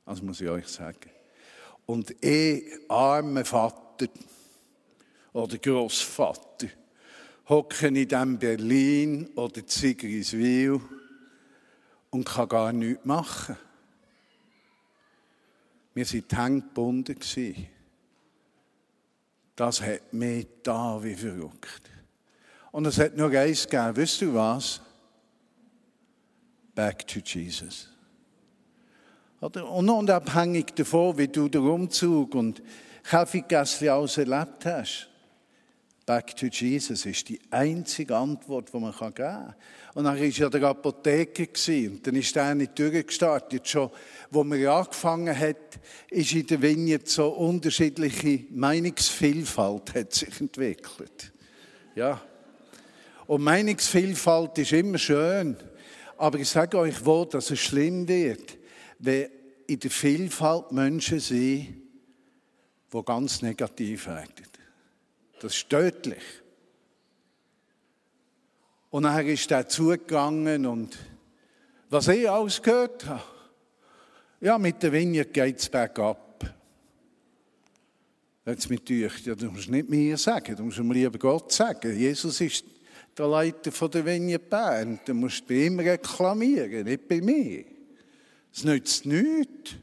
Das 0.06 0.22
muss 0.22 0.42
ich 0.42 0.50
euch 0.50 0.68
sagen. 0.68 1.10
Und 1.86 2.22
ich, 2.22 2.66
armer 2.90 3.46
Vater 3.46 4.10
oder 5.32 5.58
Großvater, 5.58 6.68
hocke 7.48 7.88
in 7.88 7.94
diesem 7.94 8.38
Berlin 8.38 9.28
oder 9.36 9.66
Zigriswil 9.66 10.82
und 12.10 12.26
kann 12.26 12.50
gar 12.50 12.74
nichts 12.74 13.06
machen. 13.06 13.56
Wir 15.94 16.06
waren 16.06 16.24
die 16.30 16.36
Hände 16.36 16.68
gebunden. 16.68 17.70
Das 19.62 19.80
hat 19.80 20.12
mich 20.12 20.48
da 20.64 21.04
wie 21.04 21.14
verrückt. 21.14 21.84
Und 22.72 22.88
es 22.88 22.98
hat 22.98 23.16
nur 23.16 23.30
eins 23.30 23.68
gegeben. 23.68 23.96
Wisst 23.96 24.20
du 24.22 24.34
was? 24.34 24.82
Back 26.74 27.06
to 27.06 27.20
Jesus. 27.20 27.88
Oder? 29.40 29.70
Und 29.70 29.88
unabhängig 29.88 30.74
davon, 30.74 31.16
wie 31.20 31.28
du 31.28 31.48
den 31.48 31.62
Umzug 31.62 32.34
und 32.34 32.64
Kaffeegässli 33.04 33.88
alles 33.88 34.18
erlebt 34.18 34.66
hast. 34.66 35.11
Back 36.06 36.36
to 36.36 36.48
Jesus 36.48 37.06
ist 37.06 37.30
die 37.30 37.40
einzige 37.52 38.16
Antwort, 38.16 38.74
die 38.74 38.80
man 38.80 38.92
geben 38.92 39.14
kann. 39.14 39.56
Und 39.94 40.06
dann 40.06 40.18
war 40.18 40.26
ja 40.26 40.50
der 40.50 40.64
Apotheker 40.64 41.46
und 41.68 42.06
dann 42.06 42.16
ist 42.16 42.36
er 42.36 42.56
nicht 42.56 42.78
durchgestartet. 42.78 43.68
Schon, 43.68 43.92
wo 44.30 44.44
man 44.44 44.66
angefangen 44.66 45.38
hat, 45.38 45.80
ist 46.10 46.34
in 46.34 46.48
der 46.48 46.62
Vineyard 46.62 47.08
so 47.08 47.30
unterschiedliche 47.30 48.46
Meinungsvielfalt 48.50 49.94
hat 49.94 50.14
sich 50.14 50.42
entwickelt. 50.42 51.32
Ja. 51.96 52.22
Und 53.28 53.44
Meinungsvielfalt 53.44 54.58
ist 54.58 54.74
immer 54.74 54.98
schön. 54.98 55.56
Aber 56.18 56.40
ich 56.40 56.50
sage 56.50 56.78
euch 56.78 57.06
wo, 57.06 57.26
dass 57.26 57.52
es 57.52 57.60
schlimm 57.60 58.08
wird 58.08 58.58
wenn 59.02 59.30
in 59.68 59.80
der 59.80 59.92
Vielfalt 59.92 60.72
Menschen 60.72 61.20
sind, 61.20 61.76
die 62.94 63.04
ganz 63.06 63.42
negativ 63.42 64.08
werden. 64.08 64.51
Das 65.42 65.56
ist 65.56 65.70
tödlich. 65.70 66.22
Und 68.92 69.04
dann 69.04 69.26
ist 69.26 69.50
er 69.50 69.68
zugegangen 69.68 70.68
und 70.68 70.96
was 71.90 72.08
ich 72.10 72.30
alles 72.30 72.62
gehört 72.62 73.08
habe, 73.08 73.24
ja, 74.40 74.58
mit 74.60 74.84
der 74.84 74.92
Vineyard 74.92 75.34
geht 75.34 75.58
es 75.58 75.68
bergab. 75.68 76.46
Jetzt 78.46 78.70
mit 78.70 78.90
euch, 78.90 79.26
ja, 79.26 79.34
du 79.34 79.50
musst 79.50 79.70
nicht 79.70 79.90
mir 79.90 80.16
sagen, 80.18 80.56
du 80.56 80.64
musst 80.64 80.78
mir 80.78 80.94
lieber 80.94 81.18
Gott 81.18 81.52
sagen. 81.52 81.98
Jesus 81.98 82.40
ist 82.40 82.66
der 83.18 83.28
Leiter 83.28 83.72
von 83.72 83.90
der 83.90 84.06
Vineyard 84.06 84.48
Bern. 84.48 85.00
Du 85.06 85.16
musst 85.16 85.48
bei 85.48 85.66
ihm 85.66 85.80
reklamieren, 85.80 86.84
nicht 86.84 87.08
bei 87.08 87.20
mir. 87.20 87.66
Es 88.54 88.64
nützt 88.64 89.08
nichts. 89.08 89.76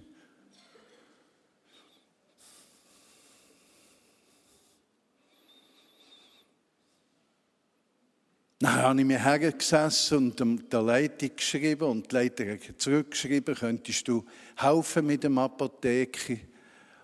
Dann 8.60 8.74
habe 8.74 9.00
ich 9.00 9.06
mir 9.06 9.22
hergesessen 9.22 10.34
und 10.40 10.72
der 10.72 10.82
Leitung 10.82 11.36
geschrieben 11.36 11.88
und 11.88 12.10
die 12.10 12.14
Leitung 12.16 12.58
zurückgeschrieben, 12.76 13.54
könntest 13.54 14.08
du 14.08 14.24
helfen 14.56 15.06
mit 15.06 15.22
dem 15.22 15.38
Apotheke. 15.38 16.40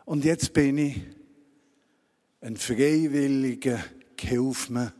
Und 0.04 0.24
jetzt 0.24 0.52
bin 0.52 0.78
ich 0.78 1.00
ein 2.40 2.56
freiwilliger 2.56 3.82
Gehilfmann 4.16 4.92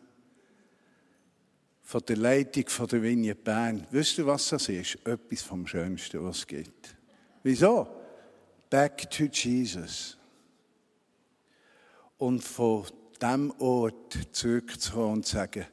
von 1.82 2.00
der 2.06 2.16
Leitung 2.16 2.68
von 2.68 2.86
der 2.86 3.02
Vinie 3.02 3.34
Bern. 3.34 3.86
Wisst 3.90 4.18
ihr, 4.18 4.26
was 4.26 4.48
das 4.48 4.68
ist? 4.68 4.96
Etwas 5.04 5.42
vom 5.42 5.66
Schönsten, 5.66 6.24
was 6.24 6.38
es 6.38 6.46
gibt. 6.46 6.96
Wieso? 7.42 7.86
Back 8.70 9.10
to 9.10 9.24
Jesus. 9.24 10.16
Und 12.16 12.42
von 12.42 12.86
diesem 13.20 13.50
Ort 13.58 14.18
zurückzukommen 14.32 15.14
und 15.14 15.26
zu 15.26 15.34
sagen, 15.34 15.66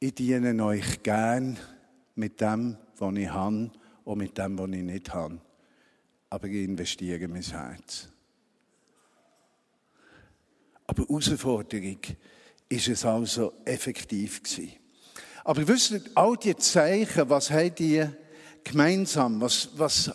ich 0.00 0.14
diene 0.14 0.64
euch 0.64 1.02
gern 1.02 1.58
mit 2.14 2.40
dem, 2.40 2.76
was 2.98 3.16
ich 3.16 3.28
habe 3.28 3.70
und 4.04 4.18
mit 4.18 4.38
dem, 4.38 4.58
was 4.58 4.70
ich 4.70 4.82
nicht 4.82 5.12
habe. 5.12 5.38
Aber 6.30 6.46
ich 6.46 6.64
investiere 6.64 7.26
mein 7.28 7.42
Herz. 7.42 8.08
Aber 10.86 11.02
die 11.02 11.08
Herausforderung 11.08 11.98
ist 12.68 12.88
es 12.88 13.04
also 13.04 13.54
effektiv 13.64 14.42
gewesen. 14.42 14.72
Aber 15.44 15.66
wisst 15.66 15.92
ihr, 15.92 16.02
all 16.14 16.36
die 16.36 16.56
Zeichen, 16.56 17.28
was 17.30 17.50
haben 17.50 17.74
die 17.74 18.06
gemeinsam? 18.62 19.40
Was, 19.40 19.70
was, 19.76 20.10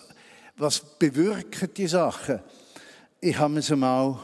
was 0.57 0.97
bewirken 0.97 1.69
die 1.75 1.87
Sachen? 1.87 2.39
Ich 3.19 3.37
habe 3.37 3.59
es 3.59 3.71
einmal 3.71 4.17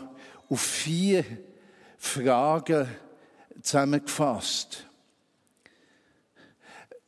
auf 0.50 0.62
vier 0.62 1.26
Fragen 1.98 2.88
zusammengefasst. 3.62 4.88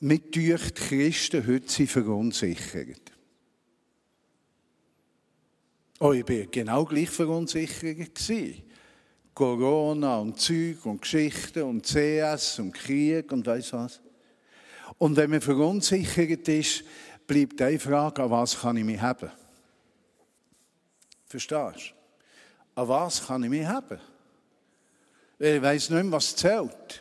Mit 0.03 0.35
durch 0.35 0.73
die 0.73 0.81
Christen 0.81 1.45
heute 1.45 1.71
sind 1.71 1.89
verunsichert. 1.89 3.11
Oh, 5.99 6.11
ich 6.11 6.25
bin 6.25 6.49
genau 6.49 6.85
gleich 6.85 7.11
verunsichert. 7.11 8.19
Corona 9.35 10.17
und 10.17 10.39
Zeug 10.39 10.83
und 10.85 11.03
Geschichten 11.03 11.61
und 11.61 11.85
CS 11.85 12.57
und 12.57 12.71
Krieg 12.73 13.31
und 13.31 13.45
weiss 13.45 13.71
was. 13.73 14.01
Und 14.97 15.15
wenn 15.17 15.29
man 15.29 15.41
verunsichert 15.41 16.47
ist, 16.47 16.83
bleibt 17.27 17.61
eine 17.61 17.79
Frage, 17.79 18.23
an 18.23 18.31
was 18.31 18.59
kann 18.59 18.77
ich 18.77 18.83
mich 18.83 18.99
haben? 18.99 19.31
Verstehst 21.27 21.93
du? 22.75 22.81
An 22.81 22.87
was 22.87 23.27
kann 23.27 23.43
ich 23.43 23.49
mich 23.51 23.67
haben? 23.67 23.99
Ich 25.37 25.61
weiss 25.61 25.91
nicht 25.91 26.03
mehr, 26.03 26.11
was 26.11 26.35
zählt. 26.35 27.00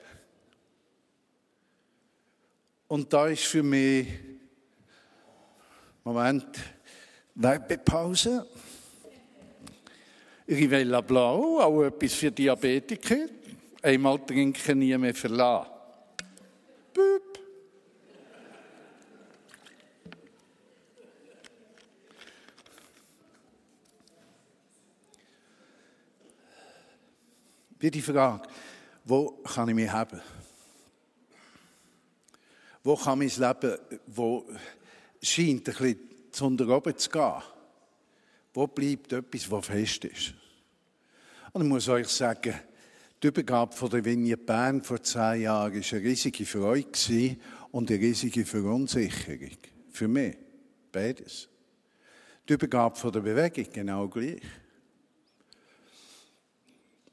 Und 2.91 3.13
da 3.13 3.29
ist 3.29 3.45
für 3.45 3.63
mich, 3.63 4.09
Moment, 6.03 6.59
Werbepause. 7.37 8.45
Rivella 10.49 11.01
Blau, 11.01 11.61
auch 11.61 11.85
etwas 11.85 12.15
für 12.15 12.33
Diabetiker. 12.33 13.29
Einmal 13.81 14.19
trinken, 14.27 14.81
nie 14.81 14.99
mehr 14.99 15.15
verlassen. 15.15 15.71
Büb. 16.93 17.39
Wie 27.79 27.91
die 27.93 28.03
Frage, 28.03 28.49
wo 29.05 29.31
kann 29.45 29.69
ich 29.69 29.77
mich 29.77 29.89
haben? 29.89 30.21
Wo 32.83 32.97
kann 32.97 33.19
mein 33.19 33.29
Leben, 33.29 33.79
wo 34.07 34.47
scheint 35.23 35.69
ein 35.69 35.75
bisschen 35.75 35.99
zu 36.31 36.47
oben 36.47 36.97
zu 36.97 37.11
gehen? 37.11 37.43
Wo 38.55 38.67
bleibt 38.67 39.13
etwas, 39.13 39.51
was 39.51 39.67
fest 39.67 40.05
ist? 40.07 40.35
Und 41.53 41.63
ich 41.63 41.69
muss 41.69 41.89
euch 41.89 42.09
sagen, 42.09 42.55
die 43.23 43.27
Übergabe 43.27 43.75
von 43.75 43.91
der 43.91 44.05
Vinie 44.05 44.37
Bern 44.37 44.83
vor 44.83 45.03
zehn 45.03 45.43
Jahren 45.43 45.75
war 45.75 45.93
eine 45.93 46.03
riesige 46.03 46.47
Freude 46.47 47.37
und 47.71 47.91
eine 47.91 48.01
riesige 48.01 48.47
Verunsicherung. 48.47 49.59
Für 49.91 50.09
mich. 50.09 50.37
Beides. 50.91 51.49
Die 52.49 52.55
Übergabe 52.55 52.97
von 52.97 53.13
der 53.13 53.21
Bewegung 53.21 53.67
genau 53.73 54.09
gleich. 54.09 54.41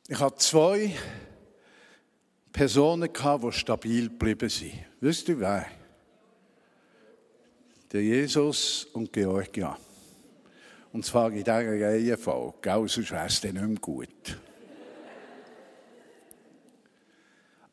Ich 0.07 0.19
hatte 0.19 0.37
zwei 0.37 0.95
Personen, 2.57 3.07
die 3.13 3.51
stabil 3.51 4.09
geblieben 4.09 4.49
sind. 4.49 4.73
Wisst 4.99 5.29
ihr 5.29 5.39
wer? 5.39 5.67
Der 7.91 8.01
Jesus 8.01 8.87
und 8.93 9.13
Georgia. 9.13 9.77
Und 10.91 11.05
zwar 11.05 11.29
in 11.29 11.43
dieser 11.43 11.53
Reihenfolge, 11.55 12.57
gell? 12.59 12.87
sonst 12.87 13.11
wäre 13.11 13.27
es 13.27 13.41
dann 13.41 13.53
nicht 13.53 13.63
mehr 13.63 13.79
gut. 13.79 14.39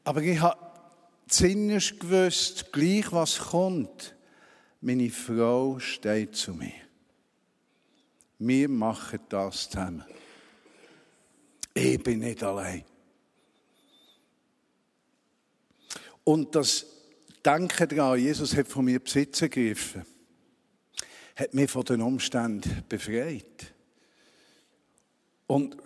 Aber 0.04 0.20
ich 0.20 0.38
habe 0.38 0.60
zinnisch 1.28 1.98
gewusst, 1.98 2.70
gleich 2.70 3.10
was 3.10 3.38
kommt, 3.38 4.14
meine 4.82 5.08
Frau 5.08 5.78
steht 5.78 6.36
zu 6.36 6.52
mir. 6.52 6.74
Wir 8.38 8.68
machen 8.68 9.20
das 9.30 9.70
zusammen. 9.70 10.04
Ich 11.72 12.02
bin 12.02 12.18
nicht 12.18 12.42
allein. 12.42 12.84
Und 16.24 16.54
das 16.54 16.86
Denken 17.44 17.88
daran, 17.88 18.18
Jesus 18.18 18.56
hat 18.56 18.68
von 18.68 18.86
mir 18.86 18.98
Besitz 18.98 19.42
ergriffen. 19.42 20.04
hat 21.36 21.52
mich 21.52 21.70
von 21.70 21.84
den 21.84 22.00
Umständen 22.00 22.84
befreit. 22.88 23.74
Und 25.46 25.76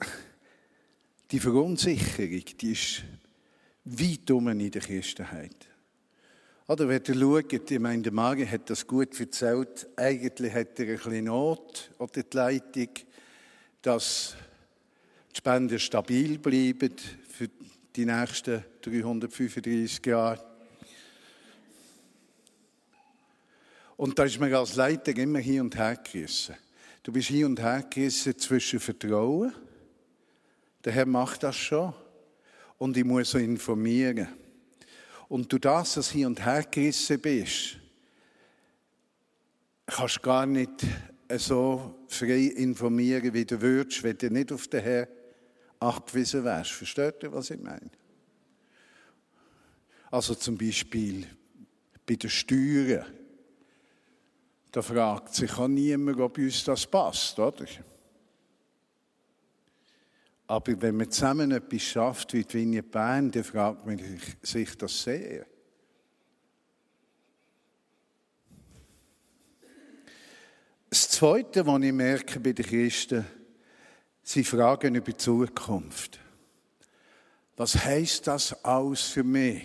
die 1.30 1.40
Verunsicherung, 1.40 2.44
die 2.60 2.72
ist 2.72 3.02
weit 3.84 4.30
um 4.30 4.48
in 4.48 4.70
der 4.70 4.82
Christenheit. 4.82 5.66
Oder 6.66 6.86
wenn 6.86 7.02
ihr 7.02 7.14
schaut, 7.14 7.70
ich 7.70 7.78
meine, 7.78 8.02
der 8.02 8.12
Mari 8.12 8.46
hat 8.46 8.68
das 8.68 8.86
gut 8.86 9.18
erzählt, 9.18 9.88
eigentlich 9.96 10.52
hat 10.52 10.78
er 10.78 10.86
ein 10.86 10.96
bisschen 10.96 11.24
Not 11.24 11.90
oder 11.98 12.22
die 12.22 12.36
Leitung, 12.36 12.90
dass 13.80 14.36
die 15.32 15.38
Spenden 15.38 15.78
stabil 15.78 16.38
bleiben 16.38 16.94
die 17.96 18.04
nächsten 18.04 18.64
335 18.82 20.04
Jahre. 20.06 20.44
Und 23.96 24.18
da 24.18 24.24
ist 24.24 24.38
mir 24.38 24.56
als 24.56 24.76
Leiter 24.76 25.16
immer 25.16 25.40
hin 25.40 25.62
und 25.62 25.76
her 25.76 25.96
gerissen. 25.96 26.54
Du 27.02 27.12
bist 27.12 27.28
hin 27.28 27.46
und 27.46 27.60
her 27.60 27.84
gerissen 27.90 28.38
zwischen 28.38 28.80
Vertrauen, 28.80 29.52
der 30.84 30.92
Herr 30.92 31.06
macht 31.06 31.42
das 31.42 31.56
schon, 31.56 31.92
und 32.78 32.96
ich 32.96 33.04
muss 33.04 33.30
so 33.30 33.38
informieren. 33.38 34.28
Und 35.28 35.52
du 35.52 35.58
das, 35.58 35.94
dass 35.94 36.10
hin 36.10 36.26
und 36.26 36.44
her 36.44 36.64
gerissen 36.70 37.20
bist, 37.20 37.78
kannst 39.86 40.22
gar 40.22 40.46
nicht 40.46 40.86
so 41.36 42.04
frei 42.08 42.52
informieren, 42.56 43.34
wie 43.34 43.44
du 43.44 43.60
würdest, 43.60 44.02
wenn 44.02 44.16
du 44.16 44.30
nicht 44.30 44.52
auf 44.52 44.68
den 44.68 44.82
Herr 44.82 45.08
angewiesen 45.80 46.44
wärst. 46.44 46.72
Versteht 46.72 47.22
ihr, 47.22 47.32
was 47.32 47.50
ich 47.50 47.60
meine? 47.60 47.90
Also 50.10 50.34
zum 50.34 50.56
Beispiel 50.56 51.26
bei 52.06 52.16
den 52.16 52.30
Steuern. 52.30 53.04
Da 54.70 54.82
fragt 54.82 55.34
sich 55.34 55.52
auch 55.58 55.68
niemand, 55.68 56.20
ob 56.20 56.38
uns 56.38 56.64
das 56.64 56.86
passt, 56.86 57.38
oder? 57.38 57.66
Aber 60.46 60.80
wenn 60.80 60.96
man 60.96 61.10
zusammen 61.10 61.50
etwas 61.50 61.82
schafft 61.82 62.32
wie 62.32 62.42
die 62.42 62.54
Vinie 62.54 62.82
Bern, 62.82 63.30
dann 63.30 63.44
fragt 63.44 63.84
man 63.84 64.00
sich 64.42 64.76
das 64.76 65.02
sehr. 65.02 65.46
Das 70.88 71.10
Zweite, 71.10 71.66
was 71.66 71.82
ich 71.82 71.92
merke 71.92 72.40
bei 72.40 72.52
den 72.52 72.64
Christen, 72.64 73.26
sie 74.28 74.44
fragen 74.44 74.94
über 74.94 75.12
die 75.12 75.16
Zukunft. 75.16 76.20
Was 77.56 77.74
heißt 77.74 78.26
das 78.26 78.62
alles 78.62 79.02
für 79.02 79.24
mich? 79.24 79.62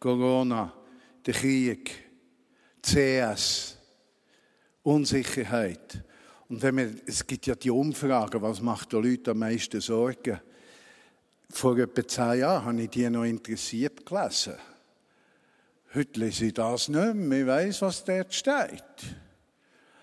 Corona, 0.00 0.72
der 1.24 1.32
Krieg, 1.32 1.92
CS, 2.82 3.78
Unsicherheit. 4.82 6.02
Und 6.48 6.60
wenn 6.60 6.74
man, 6.74 7.00
es 7.06 7.24
gibt 7.24 7.46
ja 7.46 7.54
die 7.54 7.70
Umfragen, 7.70 8.42
was 8.42 8.60
macht 8.60 8.92
den 8.92 9.04
Leuten 9.04 9.30
am 9.30 9.38
meisten 9.38 9.80
Sorgen? 9.80 10.40
Vor 11.48 11.78
etwa 11.78 12.06
zehn 12.06 12.40
Jahren 12.40 12.64
habe 12.64 12.82
ich 12.82 12.90
die 12.90 13.08
noch 13.08 13.24
interessiert 13.24 14.04
gelesen. 14.04 14.54
Heute 15.94 16.18
lese 16.18 16.46
ich 16.46 16.54
das 16.54 16.88
nicht 16.88 17.14
mehr. 17.14 17.40
Ich 17.42 17.46
weiss, 17.46 17.82
was 17.82 18.04
dort 18.04 18.34
steht. 18.34 18.82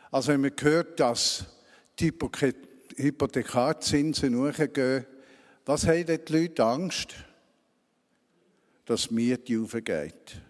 Also 0.09 0.31
wenn 0.31 0.41
man 0.41 0.53
hört, 0.61 0.97
dass 0.99 1.45
die 1.99 2.13
Hypothekarzinsen 3.01 4.35
hochgehen, 4.37 5.05
was 5.65 5.85
haben 5.85 6.05
die 6.05 6.33
Leute 6.33 6.63
Angst? 6.63 7.15
Dass 8.85 9.07
die 9.07 9.13
Miete 9.13 9.59
aufgeht. 9.61 10.41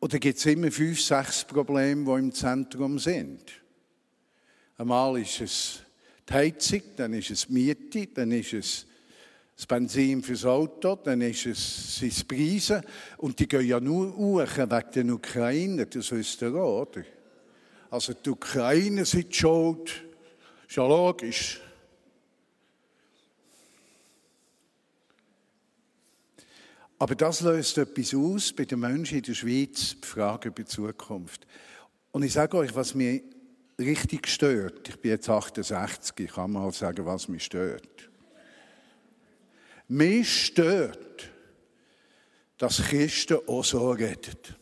Oder 0.00 0.18
gibt 0.18 0.38
es 0.38 0.46
immer 0.46 0.70
fünf, 0.70 1.00
sechs 1.00 1.44
Probleme, 1.44 2.04
die 2.04 2.18
im 2.18 2.32
Zentrum 2.32 2.98
sind? 2.98 3.42
Einmal 4.76 5.20
ist 5.20 5.40
es 5.40 5.80
die 6.28 6.32
Heizung, 6.34 6.82
dann 6.96 7.14
ist 7.14 7.30
es 7.30 7.46
die 7.46 7.52
Miete, 7.52 8.06
dann 8.08 8.32
ist 8.32 8.52
es 8.52 8.86
das 9.56 9.66
Benzin 9.66 10.22
fürs 10.22 10.44
Auto, 10.44 10.96
dann 10.96 11.20
ist 11.20 11.46
es 11.46 11.98
die 12.00 12.24
Preise. 12.24 12.82
Und 13.18 13.38
die 13.38 13.46
gehen 13.46 13.66
ja 13.66 13.80
nur 13.80 14.16
hoch 14.16 14.40
wegen 14.40 14.90
der 14.94 15.14
Ukraine, 15.14 15.86
das 15.86 16.10
wisst 16.10 16.42
ihr 16.42 16.54
auch, 16.54 16.82
oder? 16.82 17.04
Also 17.90 18.12
die 18.14 18.30
Ukraine 18.30 19.04
sind 19.04 19.34
schuld, 19.34 20.04
ist 20.74 20.78
ja 20.78 20.88
logisch. 20.88 21.60
Aber 26.98 27.14
das 27.14 27.42
löst 27.42 27.78
etwas 27.78 28.12
aus 28.12 28.52
bei 28.52 28.64
den 28.64 28.80
Menschen 28.80 29.18
in 29.18 29.22
der 29.22 29.34
Schweiz, 29.34 29.94
die 30.00 30.06
Frage 30.06 30.48
über 30.48 30.64
die 30.64 30.64
Zukunft. 30.64 31.46
Und 32.10 32.24
ich 32.24 32.32
sage 32.32 32.56
euch, 32.56 32.74
was 32.74 32.92
mich 32.92 33.22
richtig 33.78 34.26
stört, 34.26 34.88
ich 34.88 35.00
bin 35.00 35.12
jetzt 35.12 35.28
68, 35.28 36.18
ich 36.18 36.32
kann 36.32 36.50
mal 36.50 36.72
sagen, 36.72 37.06
was 37.06 37.28
mich 37.28 37.44
stört. 37.44 38.10
Mich 39.86 40.46
stört, 40.46 41.30
dass 42.58 42.82
Christen 42.82 43.38
auch 43.46 43.64
so 43.64 43.92
reden. 43.92 44.56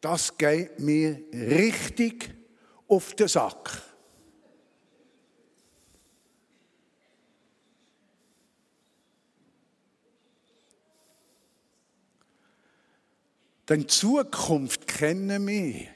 Das 0.00 0.38
geht 0.38 0.78
mir 0.78 1.20
richtig 1.34 2.30
auf 2.88 3.14
den 3.14 3.28
Sack. 3.28 3.89
Denn 13.70 13.88
Zukunft 13.88 14.88
kennen 14.88 15.46
wir. 15.46 15.86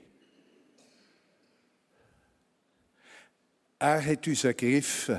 Er 3.81 4.07
hat 4.07 4.29
uns 4.29 4.45
ergriffen, 4.45 5.19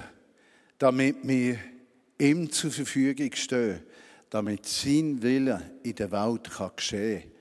damit 0.78 1.18
wir 1.24 1.60
ihm 2.18 2.50
zur 2.50 2.72
Verfügung 2.72 3.30
stehen, 3.34 3.84
damit 4.30 4.65
sein 4.65 5.22
Wille 5.22 5.72
in 5.84 5.96
der 5.96 6.10
Welt 6.10 6.50
geschehen 6.78 7.24
kann 7.24 7.32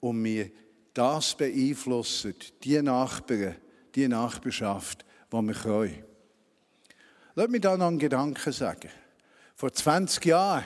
und 0.00 0.24
wir 0.24 0.50
das 0.94 1.36
beeinflussen, 1.36 2.34
die 2.62 2.80
Nachbarn, 2.80 3.56
die 3.94 4.08
Nachbarschaft, 4.08 5.04
die 5.30 5.36
wir 5.42 5.54
können. 5.54 6.04
Lass 7.34 7.48
mich 7.48 7.60
da 7.60 7.76
noch 7.76 7.88
einen 7.88 7.98
Gedanken 7.98 8.52
sagen. 8.52 8.88
Vor 9.56 9.72
20 9.72 10.24
Jahren 10.24 10.64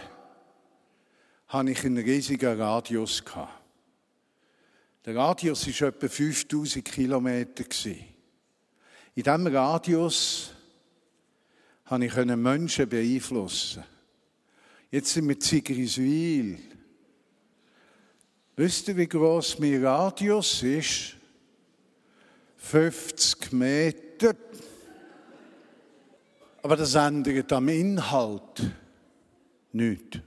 hatte 1.49 1.71
ich 1.73 1.85
einen 1.85 1.99
riesigen 1.99 2.61
Radius. 2.61 3.25
Der 5.09 5.16
Radius 5.16 5.66
war 5.81 5.88
etwa 5.88 6.07
5000 6.07 6.85
Kilometer. 6.85 7.64
In 9.14 9.23
diesem 9.23 9.47
Radius 9.47 10.51
konnte 11.87 12.07
ich 12.09 12.37
Menschen 12.37 12.87
beeinflussen. 12.87 13.85
Jetzt 14.90 15.14
sind 15.14 15.27
wir 15.29 15.37
in 15.37 15.40
Zigriswil. 15.40 16.59
Wisst 18.55 18.88
ihr, 18.88 18.99
wie 18.99 19.09
groß 19.09 19.59
mein 19.61 19.83
Radius 19.83 20.62
ist? 20.62 21.16
50 22.59 23.53
Meter. 23.53 24.37
Aber 26.62 26.77
das 26.77 26.94
ändert 26.97 27.51
am 27.55 27.68
Inhalt 27.71 28.71
nichts. 29.73 30.18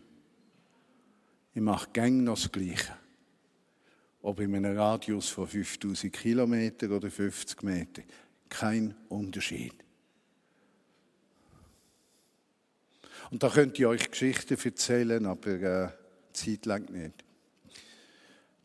Ich 1.53 1.61
mache 1.61 1.87
gäng 1.93 2.23
noch 2.23 2.33
das 2.33 2.51
Gleiche. 2.51 3.00
Ob 4.21 4.39
in 4.39 4.55
einem 4.55 4.77
Radius 4.77 5.29
von 5.29 5.47
5000 5.47 6.13
Kilometern 6.13 6.91
oder 6.91 7.09
50 7.09 7.63
Meter. 7.63 8.03
Kein 8.49 8.95
Unterschied. 9.09 9.73
Und 13.31 13.41
da 13.41 13.49
könnt 13.49 13.79
ihr 13.79 13.89
euch 13.89 14.11
Geschichten 14.11 14.57
erzählen, 14.61 15.25
aber 15.25 15.49
äh, 15.49 15.89
Zeit 16.33 16.65
lang 16.65 16.91
nicht 16.91 17.23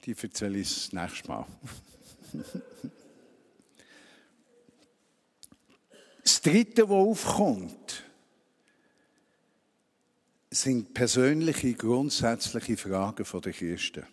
die 0.07 0.15
erzähle 0.23 0.59
ich 0.59 0.69
das 0.69 0.93
nächste 0.93 1.29
Mal. 1.29 1.47
Das 6.23 6.41
Dritte, 6.41 6.83
was 6.89 6.91
aufkommt, 6.91 8.03
sind 10.51 10.93
persönliche, 10.93 11.73
grundsätzliche 11.75 12.77
Fragen 12.77 13.25
der 13.41 13.53
Christen. 13.53 14.05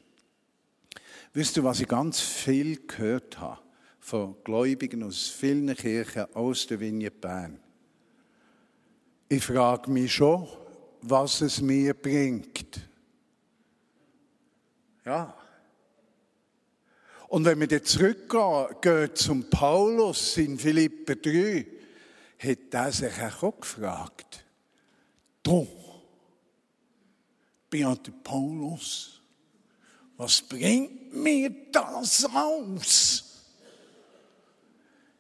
Wisst 1.34 1.58
ihr, 1.58 1.64
was 1.64 1.80
ich 1.80 1.88
ganz 1.88 2.20
viel 2.20 2.86
gehört 2.86 3.40
habe 3.40 3.60
von 4.00 4.36
Gläubigen 4.44 5.04
aus 5.04 5.30
vielen 5.30 5.76
Kirchen 5.76 6.34
aus 6.36 6.68
der 6.68 6.80
Vigne 6.80 7.10
Bern? 7.10 7.60
Ich 9.28 9.44
frage 9.44 9.90
mich 9.90 10.14
schon, 10.14 10.48
was 11.02 11.42
es 11.42 11.60
mir 11.60 11.96
bringt. 11.96 12.82
Ja, 15.04 15.36
und 17.34 17.46
wenn 17.46 17.60
wir 17.60 17.68
dann 17.68 17.84
zurückgehen 17.84 19.16
zum 19.16 19.50
Paulus 19.50 20.38
in 20.38 20.60
Philippe 20.60 21.16
3, 21.16 21.66
hat 22.38 22.60
er 22.72 22.92
sich 22.92 23.12
auch 23.42 23.60
gefragt, 23.60 24.46
du, 25.42 25.68
bin 27.72 27.98
der 28.06 28.12
Paulus, 28.24 29.20
was 30.16 30.44
bringt 30.44 31.03
mir 31.14 31.50
das 31.72 32.26
aus? 32.26 33.34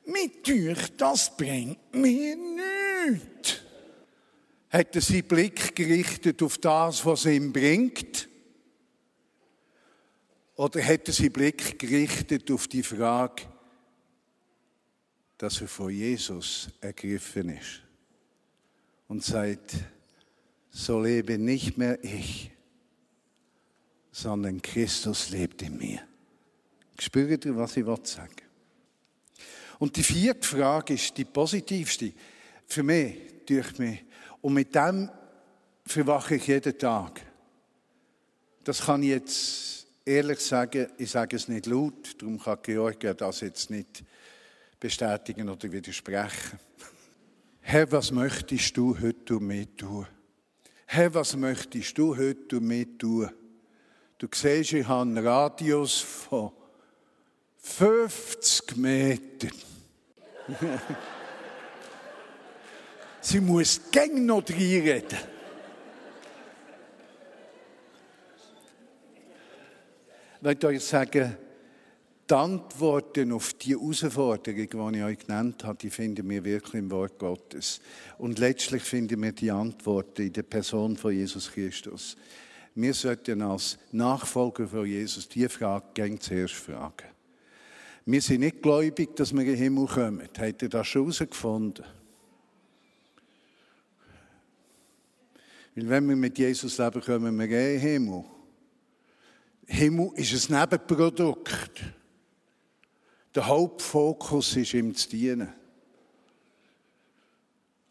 mit 0.06 0.50
euch, 0.50 0.96
das 0.98 1.36
bringt 1.36 1.94
mir 1.94 2.36
nichts. 2.36 3.62
Hat 4.70 4.96
er 4.96 5.02
seinen 5.02 5.24
Blick 5.24 5.76
gerichtet 5.76 6.42
auf 6.42 6.58
das, 6.58 7.06
was 7.06 7.26
ihm 7.26 7.54
bringt? 7.54 8.28
Oder 10.56 10.84
hat 10.84 11.08
er 11.08 11.14
seinen 11.14 11.32
Blick 11.32 11.78
gerichtet 11.78 12.50
auf 12.52 12.68
die 12.68 12.84
Frage, 12.84 13.44
dass 15.38 15.62
er 15.62 15.68
von 15.68 15.90
Jesus 15.90 16.70
ergriffen 16.82 17.50
ist 17.50 17.82
und 19.08 19.24
sagt, 19.24 19.76
so 20.70 21.02
lebe 21.02 21.38
nicht 21.38 21.78
mehr 21.78 22.04
ich, 22.04 22.52
sondern 24.13 24.62
Christus 24.62 25.32
lebt 25.32 25.63
in 25.63 25.76
mir. 25.76 25.99
Spürt 26.99 27.43
ihr, 27.43 27.58
was 27.58 27.76
ich 27.76 27.86
sagen 27.86 28.30
will? 28.38 29.45
Und 29.80 29.97
die 29.97 30.04
vierte 30.04 30.47
Frage 30.47 30.93
ist 30.93 31.17
die 31.17 31.26
positivste. 31.26 32.13
Für 32.67 32.84
mich, 32.84 33.17
durch 33.45 33.78
mich. 33.80 34.06
Und 34.41 34.54
mit 34.54 34.73
dem 34.73 35.10
verwache 35.86 36.36
ich 36.36 36.47
jeden 36.47 36.78
Tag. 36.78 37.21
Das 38.63 38.86
kann 38.86 39.04
ich 39.04 39.10
jetzt 39.10 39.88
ehrlich 40.06 40.39
sagen, 40.39 40.88
ich 40.97 41.10
sage 41.10 41.36
es 41.36 41.47
nicht 41.47 41.65
laut, 41.65 42.15
darum 42.19 42.39
kann 42.39 42.60
Georgia 42.62 43.13
das 43.13 43.41
jetzt 43.41 43.71
nicht 43.71 44.04
bestätigen 44.80 45.49
oder 45.49 45.71
widersprechen. 45.71 46.60
Herr, 47.62 47.91
was 47.91 48.12
möchtest 48.12 48.78
du 48.78 48.97
heute 48.99 49.39
mich 49.39 49.69
tun? 49.76 50.06
Herr, 50.86 51.13
was 51.13 51.36
möchtest 51.36 51.97
du 51.97 52.15
heute 52.15 52.62
mich 52.62 52.88
tun? 52.99 53.30
Du 54.24 54.30
siehst, 54.34 54.72
ich 54.72 54.88
habe 54.88 55.02
einen 55.02 55.18
Radius 55.18 56.00
von 56.00 56.54
50 57.58 58.78
Metern. 58.78 59.52
Sie 63.20 63.42
muss 63.42 63.82
gäng 63.92 64.26
noch 64.26 64.50
reinreden. 64.50 65.20
Ich 70.38 70.42
möchte 70.42 70.68
euch 70.68 70.86
sagen, 70.86 71.36
die 72.30 72.34
Antworten 72.34 73.34
auf 73.34 73.52
die 73.56 73.72
Herausforderung, 73.72 74.56
die 74.56 74.98
ich 75.00 75.04
euch 75.04 75.20
genannt 75.20 75.66
habe, 75.66 75.78
die 75.80 75.90
finden 75.90 76.30
wir 76.30 76.46
wirklich 76.46 76.76
im 76.76 76.90
Wort 76.92 77.20
Gottes. 77.20 77.82
Und 78.18 78.40
letztlich 78.40 78.84
finden 78.84 79.22
wir 79.22 79.34
die 79.34 79.52
Antworten 79.52 80.22
in 80.22 80.32
der 80.32 80.44
Person 80.44 80.96
von 80.96 81.12
Jesus 81.12 81.52
Christus. 81.52 82.16
Wir 82.76 82.94
sollten 82.94 83.42
als 83.42 83.78
Nachfolger 83.92 84.68
von 84.68 84.86
Jesus 84.86 85.30
die 85.30 85.48
Frage 85.48 86.20
zuerst 86.20 86.56
fragen. 86.56 87.08
Wir 88.06 88.22
sind 88.22 88.42
nicht 88.42 88.62
gläubig, 88.62 89.16
dass 89.16 89.32
wir 89.32 89.42
in 89.42 89.48
den 89.48 89.58
Himmel 89.58 89.88
kommen. 89.88 90.28
Habt 90.38 90.62
ihr 90.62 90.70
das 90.70 90.88
schon 90.88 91.04
herausgefunden? 91.04 91.86
Weil 95.76 95.90
wenn 95.90 96.10
wir 96.10 96.16
mit 96.16 96.38
Jesus 96.38 96.78
leben, 96.78 97.02
kommen 97.02 97.38
wir 97.38 97.46
in 97.46 97.52
den 97.52 97.80
Himmel. 97.80 98.26
Himmel 99.66 100.12
ist 100.16 100.50
ein 100.50 100.60
Nebenprodukt. 100.60 101.84
Der 103.34 103.48
Hauptfokus 103.48 104.56
ist 104.58 104.74
ihm 104.74 104.94
zu 104.94 105.10
dienen. 105.10 105.50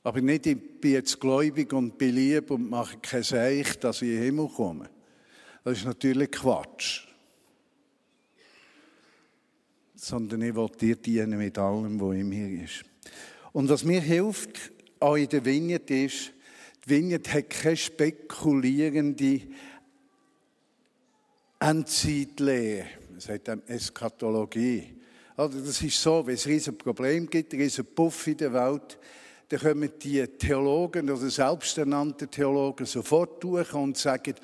Aber 0.03 0.21
nicht, 0.21 0.47
ich 0.47 0.81
bin 0.81 0.93
jetzt 0.93 1.21
gläubig 1.21 1.73
und 1.73 1.97
beliebt 1.97 2.51
und 2.51 2.69
mache 2.69 2.99
kein 2.99 3.23
Seich, 3.23 3.79
dass 3.79 4.03
ich 4.03 4.09
in 4.09 4.15
den 4.15 4.25
Himmel 4.25 4.49
komme. 4.49 4.91
Das 5.65 5.79
ist 5.79 5.85
natürlich 5.85 6.31
Quatsch 6.31 7.07
sondern 10.03 10.43
ich 10.43 10.55
will 10.55 10.69
dir 10.69 10.97
dienen 10.97 11.39
mit 11.39 11.57
allem, 11.59 12.01
was 12.01 12.17
in 12.17 12.29
mir 12.29 12.65
ist. 12.65 12.85
Und 13.53 13.69
was 13.69 13.85
mir 13.85 14.01
hilft, 14.01 14.73
auch 14.99 15.15
in 15.15 15.29
der 15.29 15.45
Vignette 15.45 15.95
ist, 15.95 16.33
die 16.85 16.91
Vignette 16.91 17.33
hat 17.33 17.51
keine 17.51 17.77
spekulierende 17.77 19.43
Endzeitlehre. 21.61 22.87
Es 23.17 23.29
hat 23.29 23.49
eine 23.49 23.63
Eskatologie. 23.69 24.97
Also 25.37 25.61
das 25.61 25.81
ist 25.81 26.03
so, 26.03 26.27
wenn 26.27 26.35
es 26.35 26.69
ein 26.69 26.77
Problem 26.77 27.31
gibt, 27.31 27.55
ein 27.55 27.87
Puff 27.95 28.27
in 28.27 28.37
der 28.37 28.53
Welt, 28.53 28.99
dann 29.53 29.61
kommen 29.61 29.93
die 30.03 30.27
Theologen 30.27 31.11
oder 31.11 31.29
selbsternannten 31.29 32.31
Theologen 32.31 32.87
sofort 32.87 33.45
durch 33.45 33.75
und 33.75 33.99
sagen, 33.99 34.35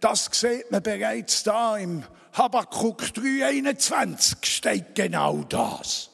das 0.00 0.28
sieht 0.32 0.72
man 0.72 0.82
bereits 0.82 1.44
da 1.44 1.76
im 1.76 2.02
Habakkuk 2.32 3.02
3,21 3.02 4.44
steht 4.44 4.94
genau 4.96 5.44
das. 5.44 6.10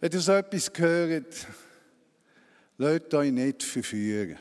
Wenn 0.00 0.10
ihr 0.10 0.20
so 0.20 0.32
etwas 0.32 0.72
hört, 0.74 1.46
lasst 2.78 3.14
euch 3.14 3.30
nicht 3.30 3.62
verführen. 3.62 4.38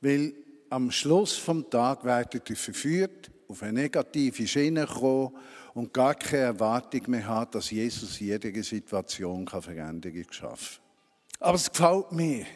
Weil 0.00 0.34
am 0.70 0.92
Schluss 0.92 1.36
vom 1.36 1.68
Tag 1.68 2.04
werdet 2.04 2.48
ihr 2.48 2.56
verführt, 2.56 3.28
auf 3.48 3.64
eine 3.64 3.72
negative 3.72 4.46
Schiene 4.46 4.86
kommen 4.86 5.32
und 5.78 5.94
gar 5.94 6.16
keine 6.16 6.42
Erwartung 6.42 7.02
mehr 7.06 7.24
haben, 7.24 7.52
dass 7.52 7.70
Jesus 7.70 8.20
in 8.20 8.26
jeder 8.26 8.62
Situation 8.64 9.46
Veränderungen 9.46 10.26
schaffen 10.28 10.80
kann. 10.80 11.46
Aber 11.46 11.54
es 11.54 11.70
gefällt 11.70 12.10
mir. 12.10 12.46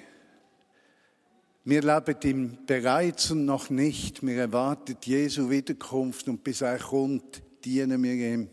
Wir 1.65 1.83
leben 1.83 2.17
im 2.25 2.67
Bereits 2.67 3.31
und 3.31 3.45
noch 3.45 3.71
nicht. 3.71 4.27
Wir 4.27 4.39
erwarten 4.39 4.97
Jesu 5.05 5.49
Wiederkunft 5.49 6.27
und 6.27 6.43
bis 6.43 6.63
er 6.63 6.79
kommt, 6.79 7.41
dienen 7.65 8.03
wir 8.03 8.13
ihm. 8.13 8.51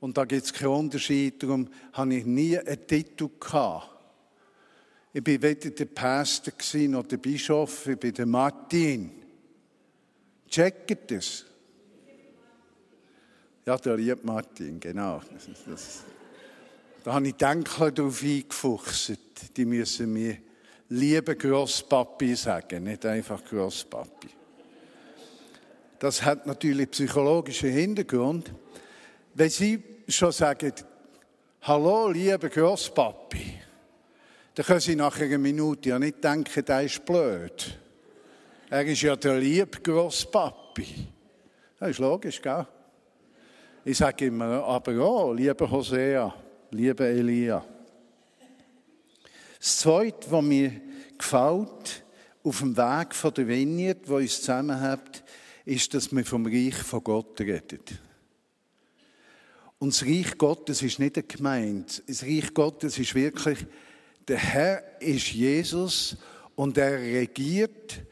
Und 0.00 0.18
da 0.18 0.24
gibt 0.24 0.46
es 0.46 0.52
keinen 0.52 0.70
Unterschied. 0.70 1.40
Darum 1.40 1.68
habe 1.92 2.16
ich 2.16 2.26
nie 2.26 2.58
einen 2.58 2.86
Titel 2.88 3.30
gehabt. 3.38 3.88
Ich 5.12 5.22
bin 5.22 5.40
weder 5.40 5.70
der 5.70 5.84
Pastor 5.84 6.54
noch 6.88 7.06
der 7.06 7.18
Bischof, 7.18 7.86
ich 7.86 8.00
bin 8.00 8.14
der 8.14 8.26
Martin. 8.26 9.12
Checkt 10.48 11.12
das? 11.12 11.44
Ja, 13.70 13.76
der 13.76 13.96
liebe 13.96 14.18
Martin, 14.24 14.80
genau. 14.80 15.22
Das, 15.32 15.48
das, 15.64 16.02
da 17.04 17.12
habe 17.12 17.28
ich 17.28 17.36
Denkler 17.36 17.92
drauf 17.92 18.20
eingefuchst. 18.20 19.12
Die 19.56 19.64
müssen 19.64 20.12
mir 20.12 20.38
liebe 20.88 21.36
Grosspapi 21.36 22.34
sagen, 22.34 22.82
nicht 22.82 23.06
einfach 23.06 23.44
Grosspapi. 23.44 24.26
Das 26.00 26.20
hat 26.20 26.48
natürlich 26.48 26.90
psychologischen 26.90 27.70
Hintergrund. 27.70 28.52
Wenn 29.34 29.50
Sie 29.50 29.80
schon 30.08 30.32
sagen, 30.32 30.72
Hallo, 31.62 32.08
liebe 32.08 32.50
Grosspapi, 32.50 33.54
dann 34.52 34.66
können 34.66 34.80
Sie 34.80 34.96
nach 34.96 35.16
einer 35.20 35.38
Minute 35.38 35.90
ja 35.90 35.98
nicht 36.00 36.24
denken, 36.24 36.64
der 36.64 36.82
ist 36.82 37.04
blöd. 37.06 37.78
Er 38.68 38.84
ist 38.84 39.02
ja 39.02 39.14
der 39.14 39.38
liebe 39.38 39.80
Grosspapi. 39.80 41.06
Das 41.78 41.90
ist 41.90 41.98
logisch, 42.00 42.42
gell? 42.42 42.66
Ich 43.82 43.96
sage 43.96 44.26
immer, 44.26 44.62
aber 44.64 44.92
ja, 44.92 45.32
liebe 45.32 45.70
Hosea, 45.70 46.34
liebe 46.70 47.06
Elia. 47.06 47.64
Das 49.58 49.78
Zweite, 49.78 50.30
was 50.30 50.44
mir 50.44 50.72
gefällt, 51.16 52.04
auf 52.42 52.58
dem 52.58 52.76
Weg 52.76 53.14
von 53.14 53.32
der 53.32 53.48
Vineyard, 53.48 54.06
wo 54.06 54.16
uns 54.16 54.40
zusammenhält, 54.40 55.24
ist, 55.64 55.94
dass 55.94 56.14
wir 56.14 56.26
vom 56.26 56.44
Reich 56.44 56.74
von 56.74 57.02
Gott 57.02 57.40
reden. 57.40 57.80
Und 59.78 59.94
das 59.94 60.02
Reich 60.02 60.36
Gottes 60.36 60.82
ist 60.82 60.98
nicht 60.98 61.16
eine 61.16 61.26
Gemeinde. 61.26 61.90
Das 62.06 62.22
Reich 62.22 62.52
Gottes 62.52 62.98
ist 62.98 63.14
wirklich, 63.14 63.64
der 64.28 64.36
Herr 64.36 65.00
ist 65.00 65.32
Jesus 65.32 66.18
und 66.54 66.76
er 66.76 66.98
regiert 66.98 68.02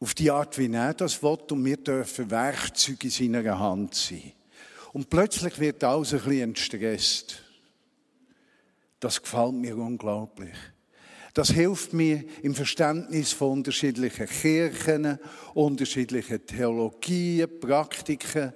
auf 0.00 0.14
die 0.14 0.30
Art, 0.30 0.58
wie 0.58 0.72
er 0.72 0.94
das 0.94 1.22
will, 1.22 1.38
und 1.50 1.64
wir 1.64 1.76
dürfen 1.76 2.30
Werkzeuge 2.30 3.04
in 3.04 3.10
seiner 3.10 3.58
Hand 3.58 3.94
sein. 3.94 4.32
Und 4.92 5.10
plötzlich 5.10 5.58
wird 5.58 5.82
alles 5.82 6.12
ein 6.12 6.20
bisschen 6.20 6.40
entstresst. 6.42 7.42
Das 9.00 9.20
gefällt 9.20 9.54
mir 9.54 9.76
unglaublich. 9.76 10.56
Das 11.34 11.50
hilft 11.50 11.92
mir 11.92 12.24
im 12.42 12.54
Verständnis 12.54 13.32
von 13.32 13.58
unterschiedlichen 13.58 14.26
Kirchen, 14.26 15.18
unterschiedlichen 15.52 16.46
Theologien, 16.46 17.58
Praktiken. 17.58 18.52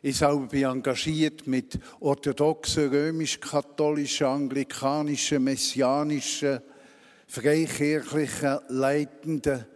Ich 0.00 0.16
selber 0.16 0.46
bin 0.46 0.64
engagiert 0.64 1.46
mit 1.46 1.78
orthodoxen, 2.00 2.88
römisch-katholischen, 2.88 4.26
anglikanischen, 4.26 5.44
messianischen, 5.44 6.60
freikirchlichen 7.26 8.58
Leitenden 8.68 9.66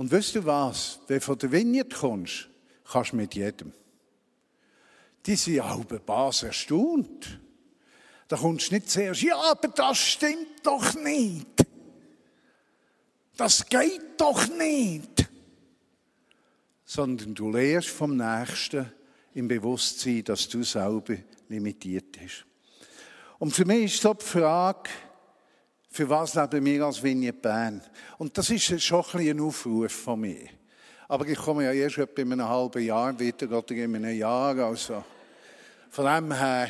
und 0.00 0.10
weißt 0.10 0.36
du 0.36 0.46
was? 0.46 0.98
Wenn 1.08 1.18
du 1.18 1.24
von 1.26 1.36
der 1.36 1.52
Vineyard 1.52 1.92
kommst, 1.92 2.48
kannst 2.90 3.12
du 3.12 3.16
mit 3.16 3.34
jedem. 3.34 3.74
Die 5.26 5.36
sind 5.36 5.62
halbe 5.62 6.00
Bas 6.00 6.42
erstaunt. 6.42 7.38
Da 8.26 8.38
kommst 8.38 8.70
du 8.70 8.76
nicht 8.76 8.88
zuerst, 8.88 9.20
ja, 9.20 9.36
aber 9.36 9.68
das 9.68 9.98
stimmt 9.98 10.64
doch 10.64 10.94
nicht. 10.94 11.66
Das 13.36 13.68
geht 13.68 14.18
doch 14.18 14.48
nicht. 14.48 15.28
Sondern 16.86 17.34
du 17.34 17.50
lehrst 17.50 17.90
vom 17.90 18.16
Nächsten, 18.16 18.90
im 19.34 19.48
Bewusstsein, 19.48 20.24
dass 20.24 20.48
du 20.48 20.62
selber 20.62 21.16
limitiert 21.50 22.12
bist. 22.12 22.46
Und 23.38 23.52
für 23.52 23.66
mich 23.66 23.92
ist 23.92 24.00
so 24.00 24.14
die 24.14 24.24
Frage, 24.24 24.88
für 25.90 26.08
was 26.08 26.34
leben 26.34 26.64
wir 26.64 26.86
als 26.86 27.02
Vignette 27.02 27.40
Bern? 27.40 27.82
Und 28.18 28.38
das 28.38 28.50
ist 28.50 28.80
schon 28.80 29.04
ein, 29.12 29.28
ein 29.28 29.40
Aufruf 29.40 29.92
von 29.92 30.20
mir. 30.20 30.46
Aber 31.08 31.26
ich 31.26 31.36
komme 31.36 31.64
ja 31.64 31.72
erst 31.72 31.98
etwa 31.98 32.22
in 32.22 32.32
einem 32.32 32.48
halben 32.48 32.84
Jahr 32.84 33.18
wieder 33.18 33.50
oder 33.50 33.72
in 33.72 33.96
einem 33.96 34.16
Jahr. 34.16 34.56
Also 34.58 35.02
von 35.90 36.04
dem 36.04 36.32
her 36.32 36.68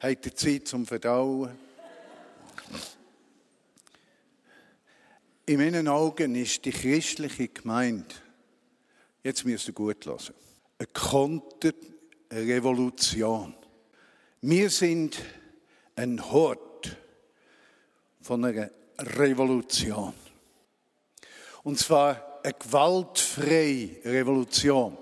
habt 0.00 0.26
ihr 0.26 0.34
Zeit 0.34 0.66
zum 0.66 0.84
Verdauen. 0.84 1.52
In 5.46 5.58
meinen 5.58 5.86
Augen 5.86 6.34
ist 6.34 6.64
die 6.64 6.72
christliche 6.72 7.46
Gemeinde, 7.46 8.12
jetzt 9.22 9.44
müsst 9.44 9.68
ihr 9.68 9.74
gut 9.74 10.04
hören, 10.04 10.34
eine 10.78 10.88
Konterrevolution. 10.88 13.54
Wir 14.40 14.70
sind 14.70 15.22
ein 15.94 16.32
Hort 16.32 16.65
von 18.26 18.44
einer 18.44 18.68
Revolution. 18.98 20.12
Und 21.62 21.78
zwar 21.78 22.40
eine 22.42 22.54
gewaltfreie 22.54 24.04
Revolution. 24.04 24.98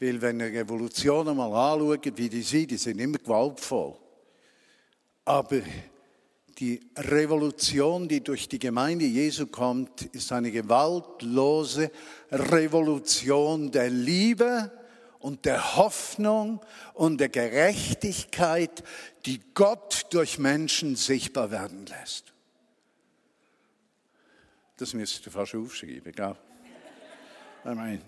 Weil 0.00 0.20
wenn 0.20 0.40
ihr 0.40 0.52
Revolutionen 0.52 1.36
mal 1.36 1.52
anschaut, 1.72 2.16
wie 2.16 2.28
die 2.28 2.42
sind, 2.42 2.72
die 2.72 2.76
sind 2.76 2.98
immer 3.00 3.18
gewaltvoll. 3.18 3.94
Aber 5.24 5.60
die 6.58 6.80
Revolution, 6.96 8.08
die 8.08 8.22
durch 8.22 8.48
die 8.48 8.58
Gemeinde 8.58 9.04
Jesu 9.04 9.46
kommt, 9.46 10.02
ist 10.06 10.32
eine 10.32 10.50
gewaltlose 10.50 11.92
Revolution 12.32 13.70
der 13.70 13.90
Liebe 13.90 14.72
und 15.20 15.44
der 15.44 15.76
Hoffnung 15.76 16.60
und 16.94 17.20
der 17.20 17.28
Gerechtigkeit, 17.28 18.82
die 19.26 19.40
Gott 19.54 20.06
durch 20.10 20.38
Menschen 20.38 20.96
sichtbar 20.96 21.52
werden 21.52 21.86
lässt. 21.86 22.32
Das 24.78 24.94
müsst 24.94 25.26
ihr 25.26 25.32
fast 25.32 25.56
aufschreiben, 25.56 26.12
gell? 26.12 26.36
Ich 27.64 27.74
meine, 27.74 28.00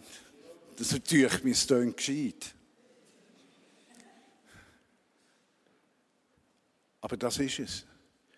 das 0.76 0.92
natürlich 0.92 1.44
mein 1.44 1.54
Stone 1.54 1.92
geschieht. 1.92 2.54
Aber 7.00 7.16
das 7.16 7.38
ist 7.38 7.58
es. 7.58 7.86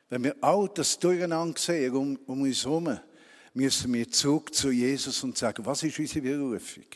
Wenn 0.09 0.25
wir 0.25 0.37
all 0.41 0.69
das 0.75 0.99
durcheinander 0.99 1.61
sehen 1.61 1.95
um, 1.95 2.17
um 2.27 2.41
uns 2.43 2.65
herum, 2.65 2.99
müssen 3.53 3.93
wir 3.93 4.11
zurück 4.11 4.55
zu 4.55 4.71
Jesus 4.71 5.23
und 5.23 5.37
sagen, 5.37 5.65
was 5.67 5.83
ist 5.83 5.99
unsere 5.99 6.23
Berufung? 6.23 6.87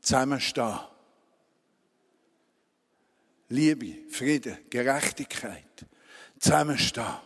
Zusammenstehen. 0.00 0.78
Liebe, 3.50 4.10
Frieden, 4.10 4.58
Gerechtigkeit. 4.68 5.86
Zusammenstehen. 6.40 7.25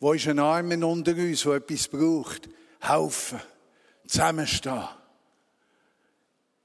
Wo 0.00 0.12
ist 0.12 0.28
ein 0.28 0.38
Armen 0.38 0.84
unter 0.84 1.12
uns, 1.12 1.42
der 1.42 1.54
etwas 1.54 1.88
braucht? 1.88 2.48
Helfen. 2.80 3.40
Zusammenstehen. 4.06 4.88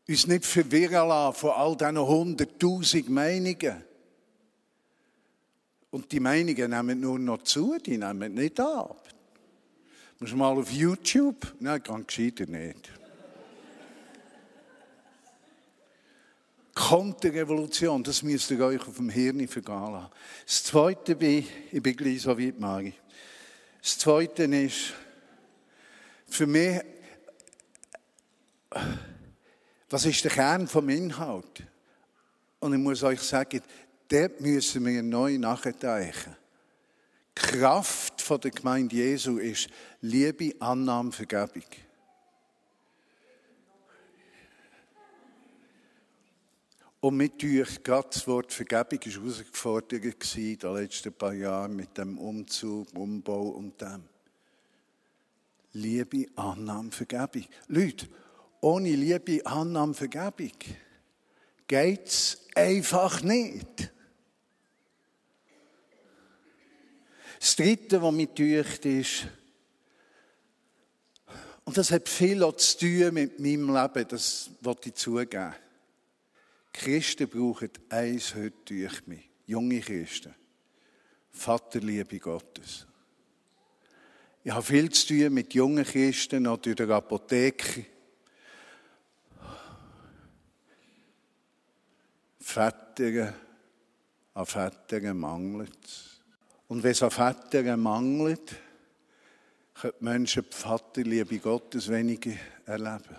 Uns 0.07 0.27
nicht 0.27 0.45
verwirren 0.45 1.07
lassen 1.07 1.39
von 1.39 1.51
all 1.51 1.75
diesen 1.75 1.97
hunderttausend 1.97 3.09
Meinungen. 3.09 3.83
Und 5.89 6.11
die 6.11 6.19
Meinungen 6.19 6.71
nehmen 6.71 6.99
nur 6.99 7.19
noch 7.19 7.43
zu, 7.43 7.77
die 7.77 7.97
nehmen 7.97 8.33
nicht 8.33 8.59
ab. 8.59 9.07
Muss 10.19 10.33
mal 10.33 10.57
auf 10.57 10.71
YouTube? 10.71 11.55
Nein, 11.59 11.81
ganz 11.83 12.07
gescheiter 12.07 12.45
nicht. 12.45 12.91
Konterrevolution, 16.73 18.03
das 18.03 18.23
müsst 18.23 18.49
ihr 18.51 18.59
euch 18.65 18.81
auf 18.87 18.95
dem 18.95 19.09
Hirn 19.09 19.47
vergehen 19.47 19.91
lassen. 19.91 20.11
Das 20.45 20.63
Zweite 20.63 21.15
bin, 21.15 21.45
ich 21.71 21.83
bin 21.83 21.95
gleich 21.95 22.21
so 22.21 22.37
weit, 22.37 22.59
Mari. 22.59 22.93
Das 23.83 23.97
Zweite 23.97 24.43
ist, 24.45 24.93
für 26.29 26.47
mich, 26.47 26.79
was 29.89 30.05
ist 30.05 30.23
der 30.23 30.31
Kern 30.31 30.69
vom 30.69 30.87
Inhalt? 30.87 31.63
Und 32.61 32.71
ich 32.71 32.79
muss 32.79 33.03
euch 33.03 33.19
sagen, 33.19 33.61
dort 34.07 34.39
müssen 34.39 34.85
wir 34.85 35.03
neu 35.03 35.37
nachdenken. 35.37 36.37
Die 37.37 37.41
Kraft 37.41 38.23
der 38.41 38.51
Gemeinde 38.51 38.95
Jesu 38.95 39.37
ist 39.37 39.67
Liebe, 39.99 40.55
Annahme, 40.61 41.11
Vergebung. 41.11 41.65
Und 47.03 47.17
mit 47.17 47.43
euch, 47.43 47.83
gerade 47.83 48.07
das 48.13 48.25
Wort 48.27 48.53
Vergebung 48.53 48.97
war 48.97 49.11
herausgefordert 49.11 49.91
in 49.91 50.57
den 50.57 50.73
letzten 50.73 51.11
paar 51.11 51.33
Jahren 51.33 51.75
mit 51.75 51.97
dem 51.97 52.17
Umzug, 52.17 52.97
Umbau 52.97 53.49
und 53.49 53.81
dem. 53.81 54.05
Liebe, 55.73 56.27
Annahme, 56.37 56.91
Vergebung. 56.91 57.45
Leute, 57.67 58.07
ohne 58.61 58.95
Liebe, 58.95 59.45
Annahme, 59.45 59.93
Vergebung 59.93 60.53
geht 61.67 62.07
es 62.07 62.47
einfach 62.55 63.21
nicht. 63.21 63.91
Das 67.37 67.57
Dritte, 67.57 68.01
was 68.01 68.13
mich 68.13 68.29
täuscht, 68.29 68.85
ist, 68.85 69.27
und 71.65 71.75
das 71.75 71.91
hat 71.91 72.07
viel 72.07 72.39
zu 72.55 72.77
tun 72.77 73.13
mit 73.13 73.41
meinem 73.41 73.75
Leben, 73.75 74.07
das 74.07 74.51
wollte 74.61 74.87
ich 74.87 74.95
zugeben. 74.95 75.53
Christen 76.73 77.29
brauchen 77.29 77.69
eins 77.89 78.35
heute 78.35 78.51
durch 78.65 79.07
mich. 79.07 79.29
Junge 79.45 79.79
Christen. 79.79 80.33
Vaterliebe 81.31 82.19
Gottes. 82.19 82.87
Ich 84.43 84.51
habe 84.51 84.63
viel 84.63 84.89
zu 84.89 85.07
tun 85.07 85.33
mit 85.33 85.53
jungen 85.53 85.85
Christen 85.85 86.47
oder 86.47 86.67
in 86.69 86.75
der 86.75 86.89
Apotheke. 86.89 87.85
Väter, 92.41 93.33
an 94.33 94.45
Vätern 94.45 95.17
mangelt 95.17 95.77
es. 95.85 96.21
Und 96.67 96.83
wenn 96.83 96.91
es 96.91 97.01
an 97.01 97.11
Vätern 97.11 97.79
mangelt, 97.79 98.55
können 99.73 99.93
die 99.99 100.03
Menschen 100.03 100.43
die 100.43 100.55
Vaterliebe 100.55 101.39
Gottes 101.39 101.89
weniger 101.89 102.33
erleben. 102.65 103.15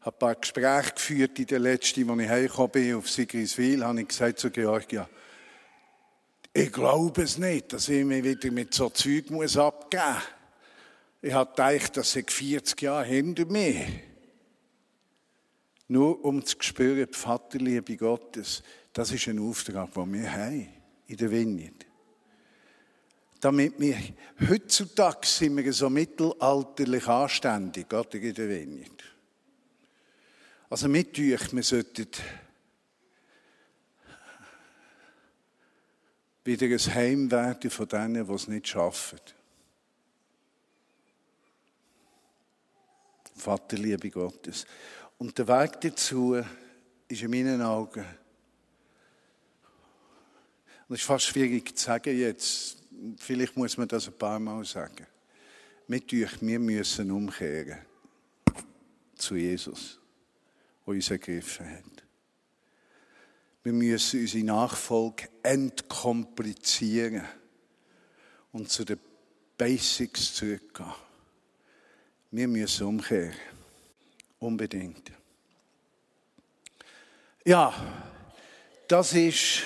Ich 0.00 0.06
habe 0.06 0.16
ein 0.16 0.18
paar 0.18 0.34
Gespräche 0.36 0.92
geführt 0.92 1.38
in 1.38 1.46
der 1.46 1.58
letzten, 1.58 2.08
als 2.08 2.20
ich 2.20 2.28
heimgekommen 2.28 2.70
bin, 2.70 2.94
auf 2.94 3.10
Sigriswil, 3.10 3.84
habe 3.84 4.00
ich 4.00 4.08
gesagt 4.08 4.38
zu 4.38 4.50
Georgia, 4.50 5.08
ich 6.52 6.72
glaube 6.72 7.22
es 7.22 7.38
nicht, 7.38 7.72
dass 7.72 7.88
ich 7.88 8.04
mich 8.04 8.24
wieder 8.24 8.50
mit 8.50 8.74
so 8.74 8.88
Zeug 8.90 9.30
muss 9.30 9.56
abgeben 9.56 10.02
muss. 10.04 10.22
Ich 11.20 11.32
habe 11.32 11.50
gedacht, 11.50 11.96
das 11.96 12.12
sind 12.12 12.30
40 12.30 12.82
Jahre 12.82 13.04
hinter 13.04 13.44
mir. 13.46 13.86
Nur 15.88 16.24
um 16.24 16.44
zu 16.44 16.56
spüren, 16.60 17.08
die 17.10 17.16
Vaterliebe 17.16 17.96
Gottes, 17.96 18.62
das 18.92 19.10
ist 19.10 19.26
ein 19.28 19.38
Auftrag, 19.38 19.92
den 19.94 20.12
wir 20.12 20.32
haben 20.32 20.68
in 21.06 21.16
der 21.16 21.30
Vineyard. 21.30 21.86
Damit 23.40 23.78
wir, 23.78 23.96
heutzutage 24.48 25.26
sind 25.26 25.56
wir 25.56 25.72
so 25.72 25.88
mittelalterlich 25.88 27.06
anständig, 27.06 27.92
oder, 27.92 28.14
in 28.14 28.34
der 28.34 28.48
Vineyard. 28.48 29.04
Also 30.70 30.88
mit 30.88 31.18
euch, 31.18 31.52
wir 31.52 31.62
sollten 31.62 32.08
wieder 36.44 36.66
ein 36.66 36.94
Heim 36.94 37.30
werden 37.30 37.70
von 37.70 37.88
denen, 37.88 38.26
die 38.26 38.32
es 38.32 38.48
nicht 38.48 38.68
schaffen. 38.68 39.20
Vaterliebe 43.36 44.10
Gottes. 44.10 44.66
Und 45.18 45.38
der 45.38 45.48
Weg 45.48 45.80
dazu 45.80 46.42
ist 47.08 47.22
in 47.22 47.30
meinen 47.30 47.62
Augen 47.62 48.04
und 50.88 50.94
das 50.94 51.00
ist 51.00 51.06
fast 51.06 51.26
schwierig 51.26 51.76
zu 51.76 51.84
sagen 51.84 52.18
jetzt. 52.18 52.78
Vielleicht 53.18 53.56
muss 53.58 53.76
man 53.76 53.86
das 53.86 54.06
ein 54.08 54.14
paar 54.14 54.40
Mal 54.40 54.64
sagen. 54.64 55.06
Mit 55.86 56.10
euch, 56.14 56.40
wir 56.40 56.58
müssen 56.58 57.10
umkehren 57.10 57.78
zu 59.14 59.36
Jesus, 59.36 59.97
der 60.88 60.94
uns 60.94 61.10
ergriffen 61.10 61.70
hat. 61.70 62.04
Wir 63.62 63.72
müssen 63.72 64.20
unsere 64.20 64.44
Nachfolge 64.44 65.28
entkomplizieren 65.42 67.24
und 68.52 68.70
zu 68.70 68.84
den 68.84 68.98
Basics 69.58 70.34
zurückgehen. 70.34 70.94
Wir 72.30 72.48
müssen 72.48 72.86
umkehren. 72.86 73.34
Unbedingt. 74.38 75.10
Ja, 77.44 77.74
das 78.86 79.12
ist 79.12 79.62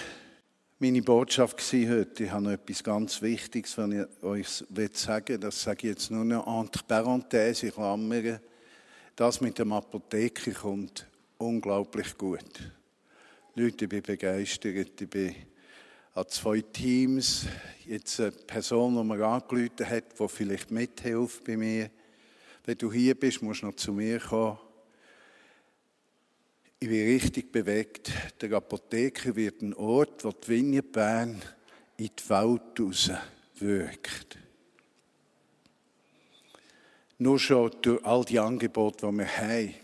meine 0.79 1.03
Botschaft 1.03 1.61
heute. 1.61 2.25
Ich 2.25 2.31
habe 2.31 2.45
noch 2.45 2.51
etwas 2.53 2.83
ganz 2.83 3.23
Wichtiges, 3.23 3.77
wenn 3.79 3.93
ich 3.93 4.23
euch 4.25 4.49
sagen 4.95 5.29
will. 5.29 5.39
Das 5.39 5.63
sage 5.63 5.89
ich 5.89 5.95
jetzt 5.95 6.11
nur 6.11 6.25
noch 6.25 6.47
entre 6.61 6.83
parenthèse, 6.85 7.69
ich 7.69 7.75
klammere. 7.75 8.41
Das 9.15 9.41
mit 9.41 9.59
dem 9.59 9.73
Apotheker 9.73 10.53
kommt 10.53 11.07
unglaublich 11.43 12.17
gut. 12.17 12.73
Leute, 13.55 13.85
ich 13.85 13.89
bin 13.89 14.03
begeistert. 14.03 15.01
Ich 15.01 15.11
bin 15.11 15.35
an 16.15 16.29
zwei 16.29 16.61
Teams. 16.61 17.47
Jetzt 17.85 18.21
eine 18.21 18.31
Person, 18.31 18.97
die 18.97 19.05
mir 19.05 19.27
angerufen 19.27 19.89
hat, 19.89 20.19
die 20.19 20.29
vielleicht 20.29 20.71
mithilft 20.71 21.45
bei 21.45 21.57
mir. 21.57 21.91
Wenn 22.65 22.79
du 22.79 22.93
hier 22.93 23.19
bist, 23.19 23.43
musst 23.43 23.63
du 23.63 23.67
noch 23.67 23.75
zu 23.75 23.93
mir 23.93 24.21
kommen. 24.21 24.59
Ich 26.79 26.89
bin 26.89 27.07
richtig 27.13 27.53
bewegt. 27.53 28.11
Der 28.41 28.53
Apotheker 28.53 29.37
wird 29.37 29.63
ein 29.63 29.75
Ort, 29.75 30.25
wo 30.25 30.33
die 30.33 30.49
Vigne 30.49 30.83
Bern 30.83 31.41
in 31.97 32.11
die 32.19 32.31
Welt 32.31 32.81
raus 32.81 33.11
wirkt. 33.59 34.39
Nur 37.19 37.39
schon 37.39 37.71
durch 37.83 38.05
all 38.05 38.25
die 38.25 38.41
Angebote, 38.41 39.07
die 39.07 39.19
wir 39.19 39.37
haben. 39.37 39.75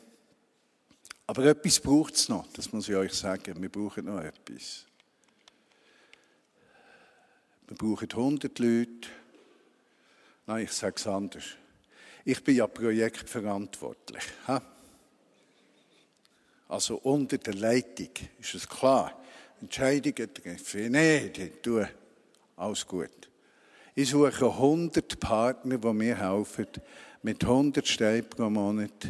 Aber 1.28 1.44
etwas 1.44 1.78
braucht 1.78 2.14
es 2.14 2.30
noch, 2.30 2.46
das 2.54 2.72
muss 2.72 2.88
ich 2.88 2.96
euch 2.96 3.12
sagen. 3.12 3.60
Wir 3.60 3.68
brauchen 3.68 4.06
noch 4.06 4.22
etwas. 4.22 4.86
Wir 7.66 7.76
brauchen 7.76 8.10
100 8.10 8.58
Leute. 8.58 9.08
Nein, 10.46 10.64
ich 10.64 10.72
sage 10.72 10.94
es 10.96 11.06
anders. 11.06 11.44
Ich 12.24 12.42
bin 12.42 12.56
ja 12.56 12.66
projektverantwortlich. 12.66 14.24
Also 16.66 16.96
unter 16.96 17.36
der 17.36 17.54
Leitung 17.54 18.08
ist 18.40 18.54
es 18.54 18.66
klar. 18.66 19.20
Entscheidungen 19.60 20.32
treffen. 20.32 20.92
Nein, 20.92 21.30
tun. 21.62 21.86
Alles 22.56 22.86
gut. 22.86 23.28
Ich 23.94 24.08
suche 24.08 24.46
100 24.46 25.20
Partner, 25.20 25.76
die 25.76 25.92
mir 25.92 26.16
helfen, 26.16 26.68
mit 27.20 27.44
100 27.44 27.86
Steinen 27.86 28.30
pro 28.30 28.48
Monat 28.48 29.08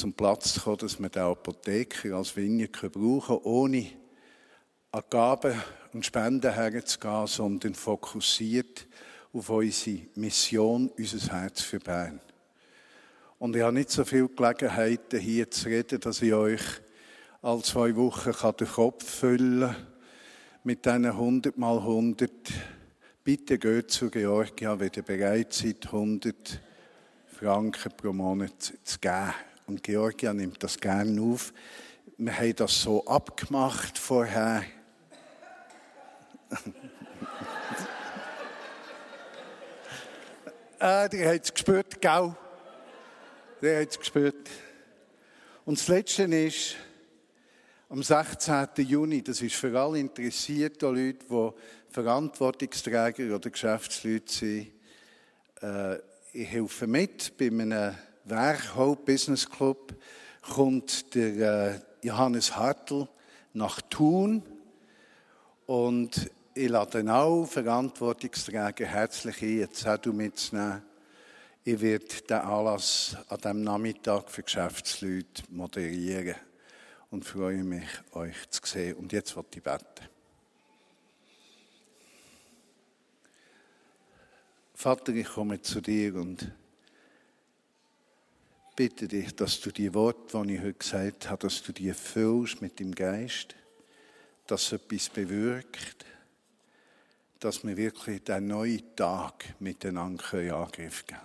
zum 0.00 0.14
Platz 0.14 0.54
zu 0.54 0.60
kommen, 0.62 0.78
dass 0.78 0.98
wir 0.98 1.10
den 1.10 1.22
Apotheker 1.22 2.16
als 2.16 2.34
Vinie 2.34 2.68
brauchen 2.68 3.36
ohne 3.42 3.86
an 4.92 5.02
Gaben 5.10 5.52
und 5.92 6.06
Spenden 6.06 6.54
herzugehen, 6.54 7.26
sondern 7.26 7.74
fokussiert 7.74 8.86
auf 9.34 9.50
unsere 9.50 10.06
Mission, 10.14 10.90
unser 10.96 11.32
Herz 11.34 11.60
für 11.60 11.80
Bern. 11.80 12.18
Und 13.38 13.54
ich 13.54 13.62
habe 13.62 13.74
nicht 13.74 13.90
so 13.90 14.06
viele 14.06 14.30
Gelegenheiten, 14.30 15.20
hier 15.20 15.50
zu 15.50 15.68
reden, 15.68 16.00
dass 16.00 16.22
ich 16.22 16.32
euch 16.32 16.62
alle 17.42 17.62
zwei 17.62 17.94
Wochen 17.94 18.32
den 18.56 18.68
Kopf 18.68 19.04
füllen 19.04 19.60
kann 19.60 19.76
mit 20.64 20.86
diesen 20.86 21.04
100 21.04 21.58
mal 21.58 21.76
100. 21.76 22.30
Bitte 23.22 23.58
geht 23.58 23.90
zu 23.90 24.08
Georgia, 24.08 24.80
wenn 24.80 24.92
ihr 24.96 25.02
bereit 25.02 25.52
seid, 25.52 25.84
100 25.84 26.58
Franken 27.26 27.92
pro 27.98 28.14
Monat 28.14 28.72
zu 28.82 28.98
geben. 28.98 29.34
Und 29.70 29.82
Georgia 29.84 30.34
nimmt 30.34 30.60
das 30.64 30.80
gerne 30.80 31.22
auf. 31.22 31.54
Wir 32.18 32.36
haben 32.36 32.56
das 32.56 32.82
so 32.82 33.06
abgemacht 33.06 33.96
vorher. 33.98 34.64
ah, 40.80 41.06
ihr 41.12 41.28
habt 41.28 41.44
es 41.44 41.54
gespürt, 41.54 42.00
gell? 42.00 42.34
Ihr 43.62 43.78
habt 43.78 43.92
es 43.92 43.98
gespürt. 44.00 44.50
Und 45.64 45.78
das 45.78 45.86
Letzte 45.86 46.24
ist, 46.24 46.74
am 47.90 48.02
16. 48.02 48.70
Juni, 48.78 49.22
das 49.22 49.40
ist 49.40 49.54
für 49.54 49.78
alle 49.78 50.00
interessierten 50.00 50.96
Leute, 50.96 51.24
die 51.30 51.50
Verantwortungsträger 51.90 53.36
oder 53.36 53.50
Geschäftsleute 53.50 54.32
sind, 54.32 54.72
äh, 55.62 55.98
ich 56.32 56.48
helfe 56.48 56.88
mit 56.88 57.36
bei 57.38 57.46
einem 57.46 57.94
Werk 58.24 58.76
Hope 58.76 59.02
Business 59.04 59.48
Club 59.48 59.94
kommt 60.42 61.14
der 61.14 61.74
äh, 61.74 61.80
Johannes 62.02 62.54
Hartl 62.54 63.08
nach 63.54 63.80
Thun 63.82 64.42
und 65.66 66.30
ich 66.54 66.68
lade 66.68 67.12
auch 67.12 67.46
Verantwortungsträger 67.46 68.86
herzlich 68.86 69.40
ein, 69.42 69.58
jetzt 69.58 69.86
auch 69.86 70.04
mitzunehmen. 70.06 70.82
Ich 71.64 71.80
werde 71.80 72.06
den 72.28 72.36
Anlass 72.38 73.16
an 73.28 73.38
diesem 73.38 73.62
Nachmittag 73.62 74.30
für 74.30 74.42
Geschäftsleute 74.42 75.42
moderieren 75.50 76.36
und 77.10 77.24
freue 77.24 77.64
mich, 77.64 77.88
euch 78.12 78.50
zu 78.50 78.60
sehen. 78.64 78.96
Und 78.96 79.12
jetzt 79.12 79.36
wird 79.36 79.56
ich 79.56 79.62
beten. 79.62 80.08
Vater, 84.74 85.12
ich 85.12 85.28
komme 85.28 85.60
zu 85.60 85.80
dir 85.80 86.14
und 86.14 86.50
bitte 88.80 89.08
dich, 89.08 89.36
dass 89.36 89.60
du 89.60 89.70
die 89.70 89.92
Worte, 89.92 90.42
die 90.42 90.54
ich 90.54 90.62
heute 90.62 90.72
gesagt 90.72 91.28
habe, 91.28 91.42
dass 91.42 91.62
du 91.62 91.70
die 91.70 91.92
füllst 91.92 92.62
mit 92.62 92.80
dem 92.80 92.94
Geist, 92.94 93.54
dass 94.46 94.72
etwas 94.72 95.10
bewirkt, 95.10 96.06
dass 97.40 97.62
wir 97.62 97.76
wirklich 97.76 98.24
den 98.24 98.46
neuen 98.46 98.96
Tag 98.96 99.60
miteinander 99.60 100.32
in 100.32 100.50
Angriff 100.50 101.04
geben 101.04 101.20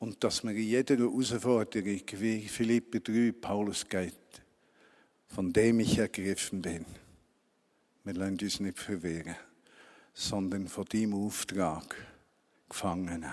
Und 0.00 0.24
dass 0.24 0.42
wir 0.42 0.50
in 0.50 0.64
jeder 0.64 0.96
Herausforderung, 0.96 2.02
wie 2.14 2.48
Philippe 2.48 3.00
3, 3.00 3.30
Paulus 3.40 3.88
geht, 3.88 4.42
von 5.28 5.52
dem 5.52 5.78
ich 5.78 5.96
ergriffen 5.96 6.60
bin. 6.60 6.86
Wir 8.02 8.14
lassen 8.14 8.40
uns 8.42 8.58
nicht 8.58 8.80
verwehren, 8.80 9.36
sondern 10.12 10.66
von 10.66 10.86
deinem 10.86 11.14
Auftrag 11.14 11.94
gefangen 12.68 13.32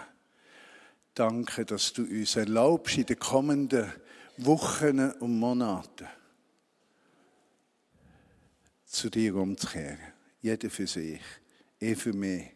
Danke, 1.18 1.66
dass 1.66 1.94
du 1.94 2.04
uns 2.04 2.36
erlaubst, 2.36 2.96
in 3.00 3.08
den 3.08 3.18
kommenden 3.18 3.92
Wochen 4.38 5.00
und 5.00 5.40
Monaten 5.40 6.08
zu 8.86 9.10
dir 9.10 9.36
umzukehren. 9.36 9.98
Jeder 10.42 10.70
für 10.70 10.86
sich, 10.86 11.20
ich 11.80 11.98
für 11.98 12.14
mich. 12.14 12.52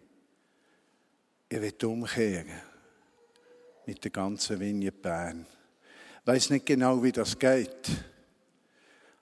Ich 1.49 1.59
will 1.59 1.73
umkehren 1.85 2.51
mit 3.87 4.03
der 4.03 4.11
ganzen 4.11 4.59
Vinie 4.59 4.91
Bern. 4.91 5.47
Ich 6.21 6.27
weiß 6.27 6.51
nicht 6.51 6.67
genau, 6.67 7.01
wie 7.01 7.11
das 7.11 7.39
geht, 7.39 7.89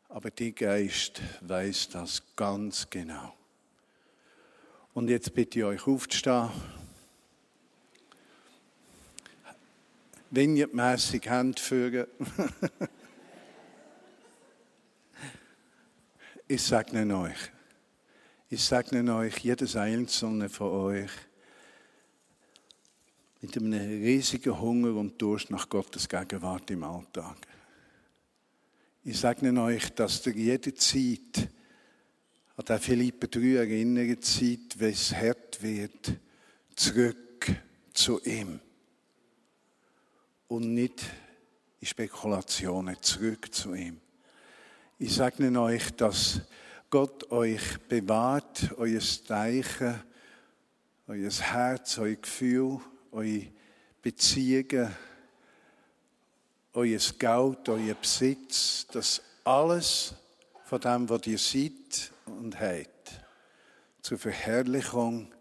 aber 0.10 0.32
die 0.32 0.54
Geist 0.54 1.22
weiß 1.40 1.88
das 1.88 2.22
ganz 2.36 2.90
genau. 2.90 3.34
Und 4.94 5.10
jetzt 5.10 5.34
bitte 5.34 5.60
ich 5.60 5.66
euch 5.66 5.88
aufzustehen. 5.88 6.50
Vineyard-mässig 10.32 11.28
Hände 11.30 11.62
führen. 11.62 12.08
ich 16.48 16.62
segne 16.62 17.18
euch. 17.18 17.52
Ich 18.50 18.64
segne 18.64 19.16
euch, 19.16 19.38
jedes 19.40 19.76
einzelne 19.76 20.50
von 20.50 20.72
euch, 20.72 21.12
mit 23.42 23.58
einem 23.58 23.74
riesigen 23.74 24.60
Hunger 24.60 24.96
und 24.96 25.20
Durst 25.22 25.50
nach 25.50 25.68
Gottes 25.70 26.08
Gegenwart 26.08 26.70
im 26.72 26.84
Alltag. 26.84 27.38
Ich 29.04 29.20
segne 29.20 29.62
euch, 29.64 29.90
dass 29.96 30.26
ihr 30.28 30.34
jederzeit 30.34 31.50
an 32.58 32.66
der 32.66 32.80
Philippe 32.80 33.28
3 33.30 33.56
erinnert 33.56 34.26
seid, 34.26 34.78
wenn 34.78 34.92
es 34.92 35.16
hart 35.16 35.64
wird, 35.64 36.14
zurück 36.76 37.52
zu 37.94 38.22
ihm 38.24 38.60
und 40.50 40.74
nicht 40.74 41.06
in 41.80 41.88
Spekulationen 41.88 43.02
zurück 43.02 43.54
zu 43.54 43.74
ihm. 43.74 44.02
Ich 44.97 45.16
sage 45.16 45.50
euch, 45.58 45.91
dass 45.91 46.41
Gott 46.89 47.32
euch 47.32 47.78
bewahrt, 47.88 48.74
euer 48.78 49.00
Zeichen, 49.00 50.04
euer 51.08 51.32
Herz, 51.32 51.97
euer 52.00 52.16
Gefühl, 52.16 52.80
eure 53.12 53.47
Beziehungen, 54.02 54.93
euer 56.74 57.00
Geld, 57.18 57.70
euer 57.70 57.95
Besitz, 57.95 58.88
dass 58.91 59.22
alles 59.43 60.14
von 60.66 60.82
dem, 60.82 61.10
was 61.10 61.28
ihr 61.28 61.38
seid 61.38 62.12
und 62.26 62.60
habt, 62.60 63.22
zur 64.02 64.18
Verherrlichung 64.18 65.32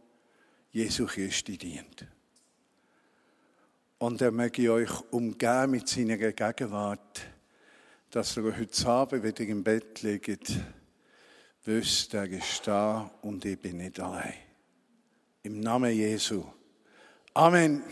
Jesu 0.71 1.07
Christi 1.07 1.57
dient. 1.57 2.07
Und 3.99 4.23
er 4.23 4.31
möge 4.31 4.73
euch 4.73 4.91
umgehen 5.11 5.73
mit 5.73 5.89
seiner 5.89 6.17
Gegenwart, 6.17 7.21
dass 8.11 8.37
ihr 8.37 8.57
heute 8.57 8.89
Abend 8.89 9.25
wieder 9.25 9.41
im 9.41 9.65
Bett 9.65 10.03
liegt, 10.03 10.53
wisst, 11.65 12.15
er 12.15 12.31
ist 12.31 12.65
da 12.67 13.11
und 13.23 13.45
ich 13.45 13.59
bin 13.59 13.79
nicht 13.79 13.99
allein. 13.99 14.35
Im 15.43 15.59
Namen 15.59 15.93
Jesu. 15.93 16.45
Amen. 17.35 17.83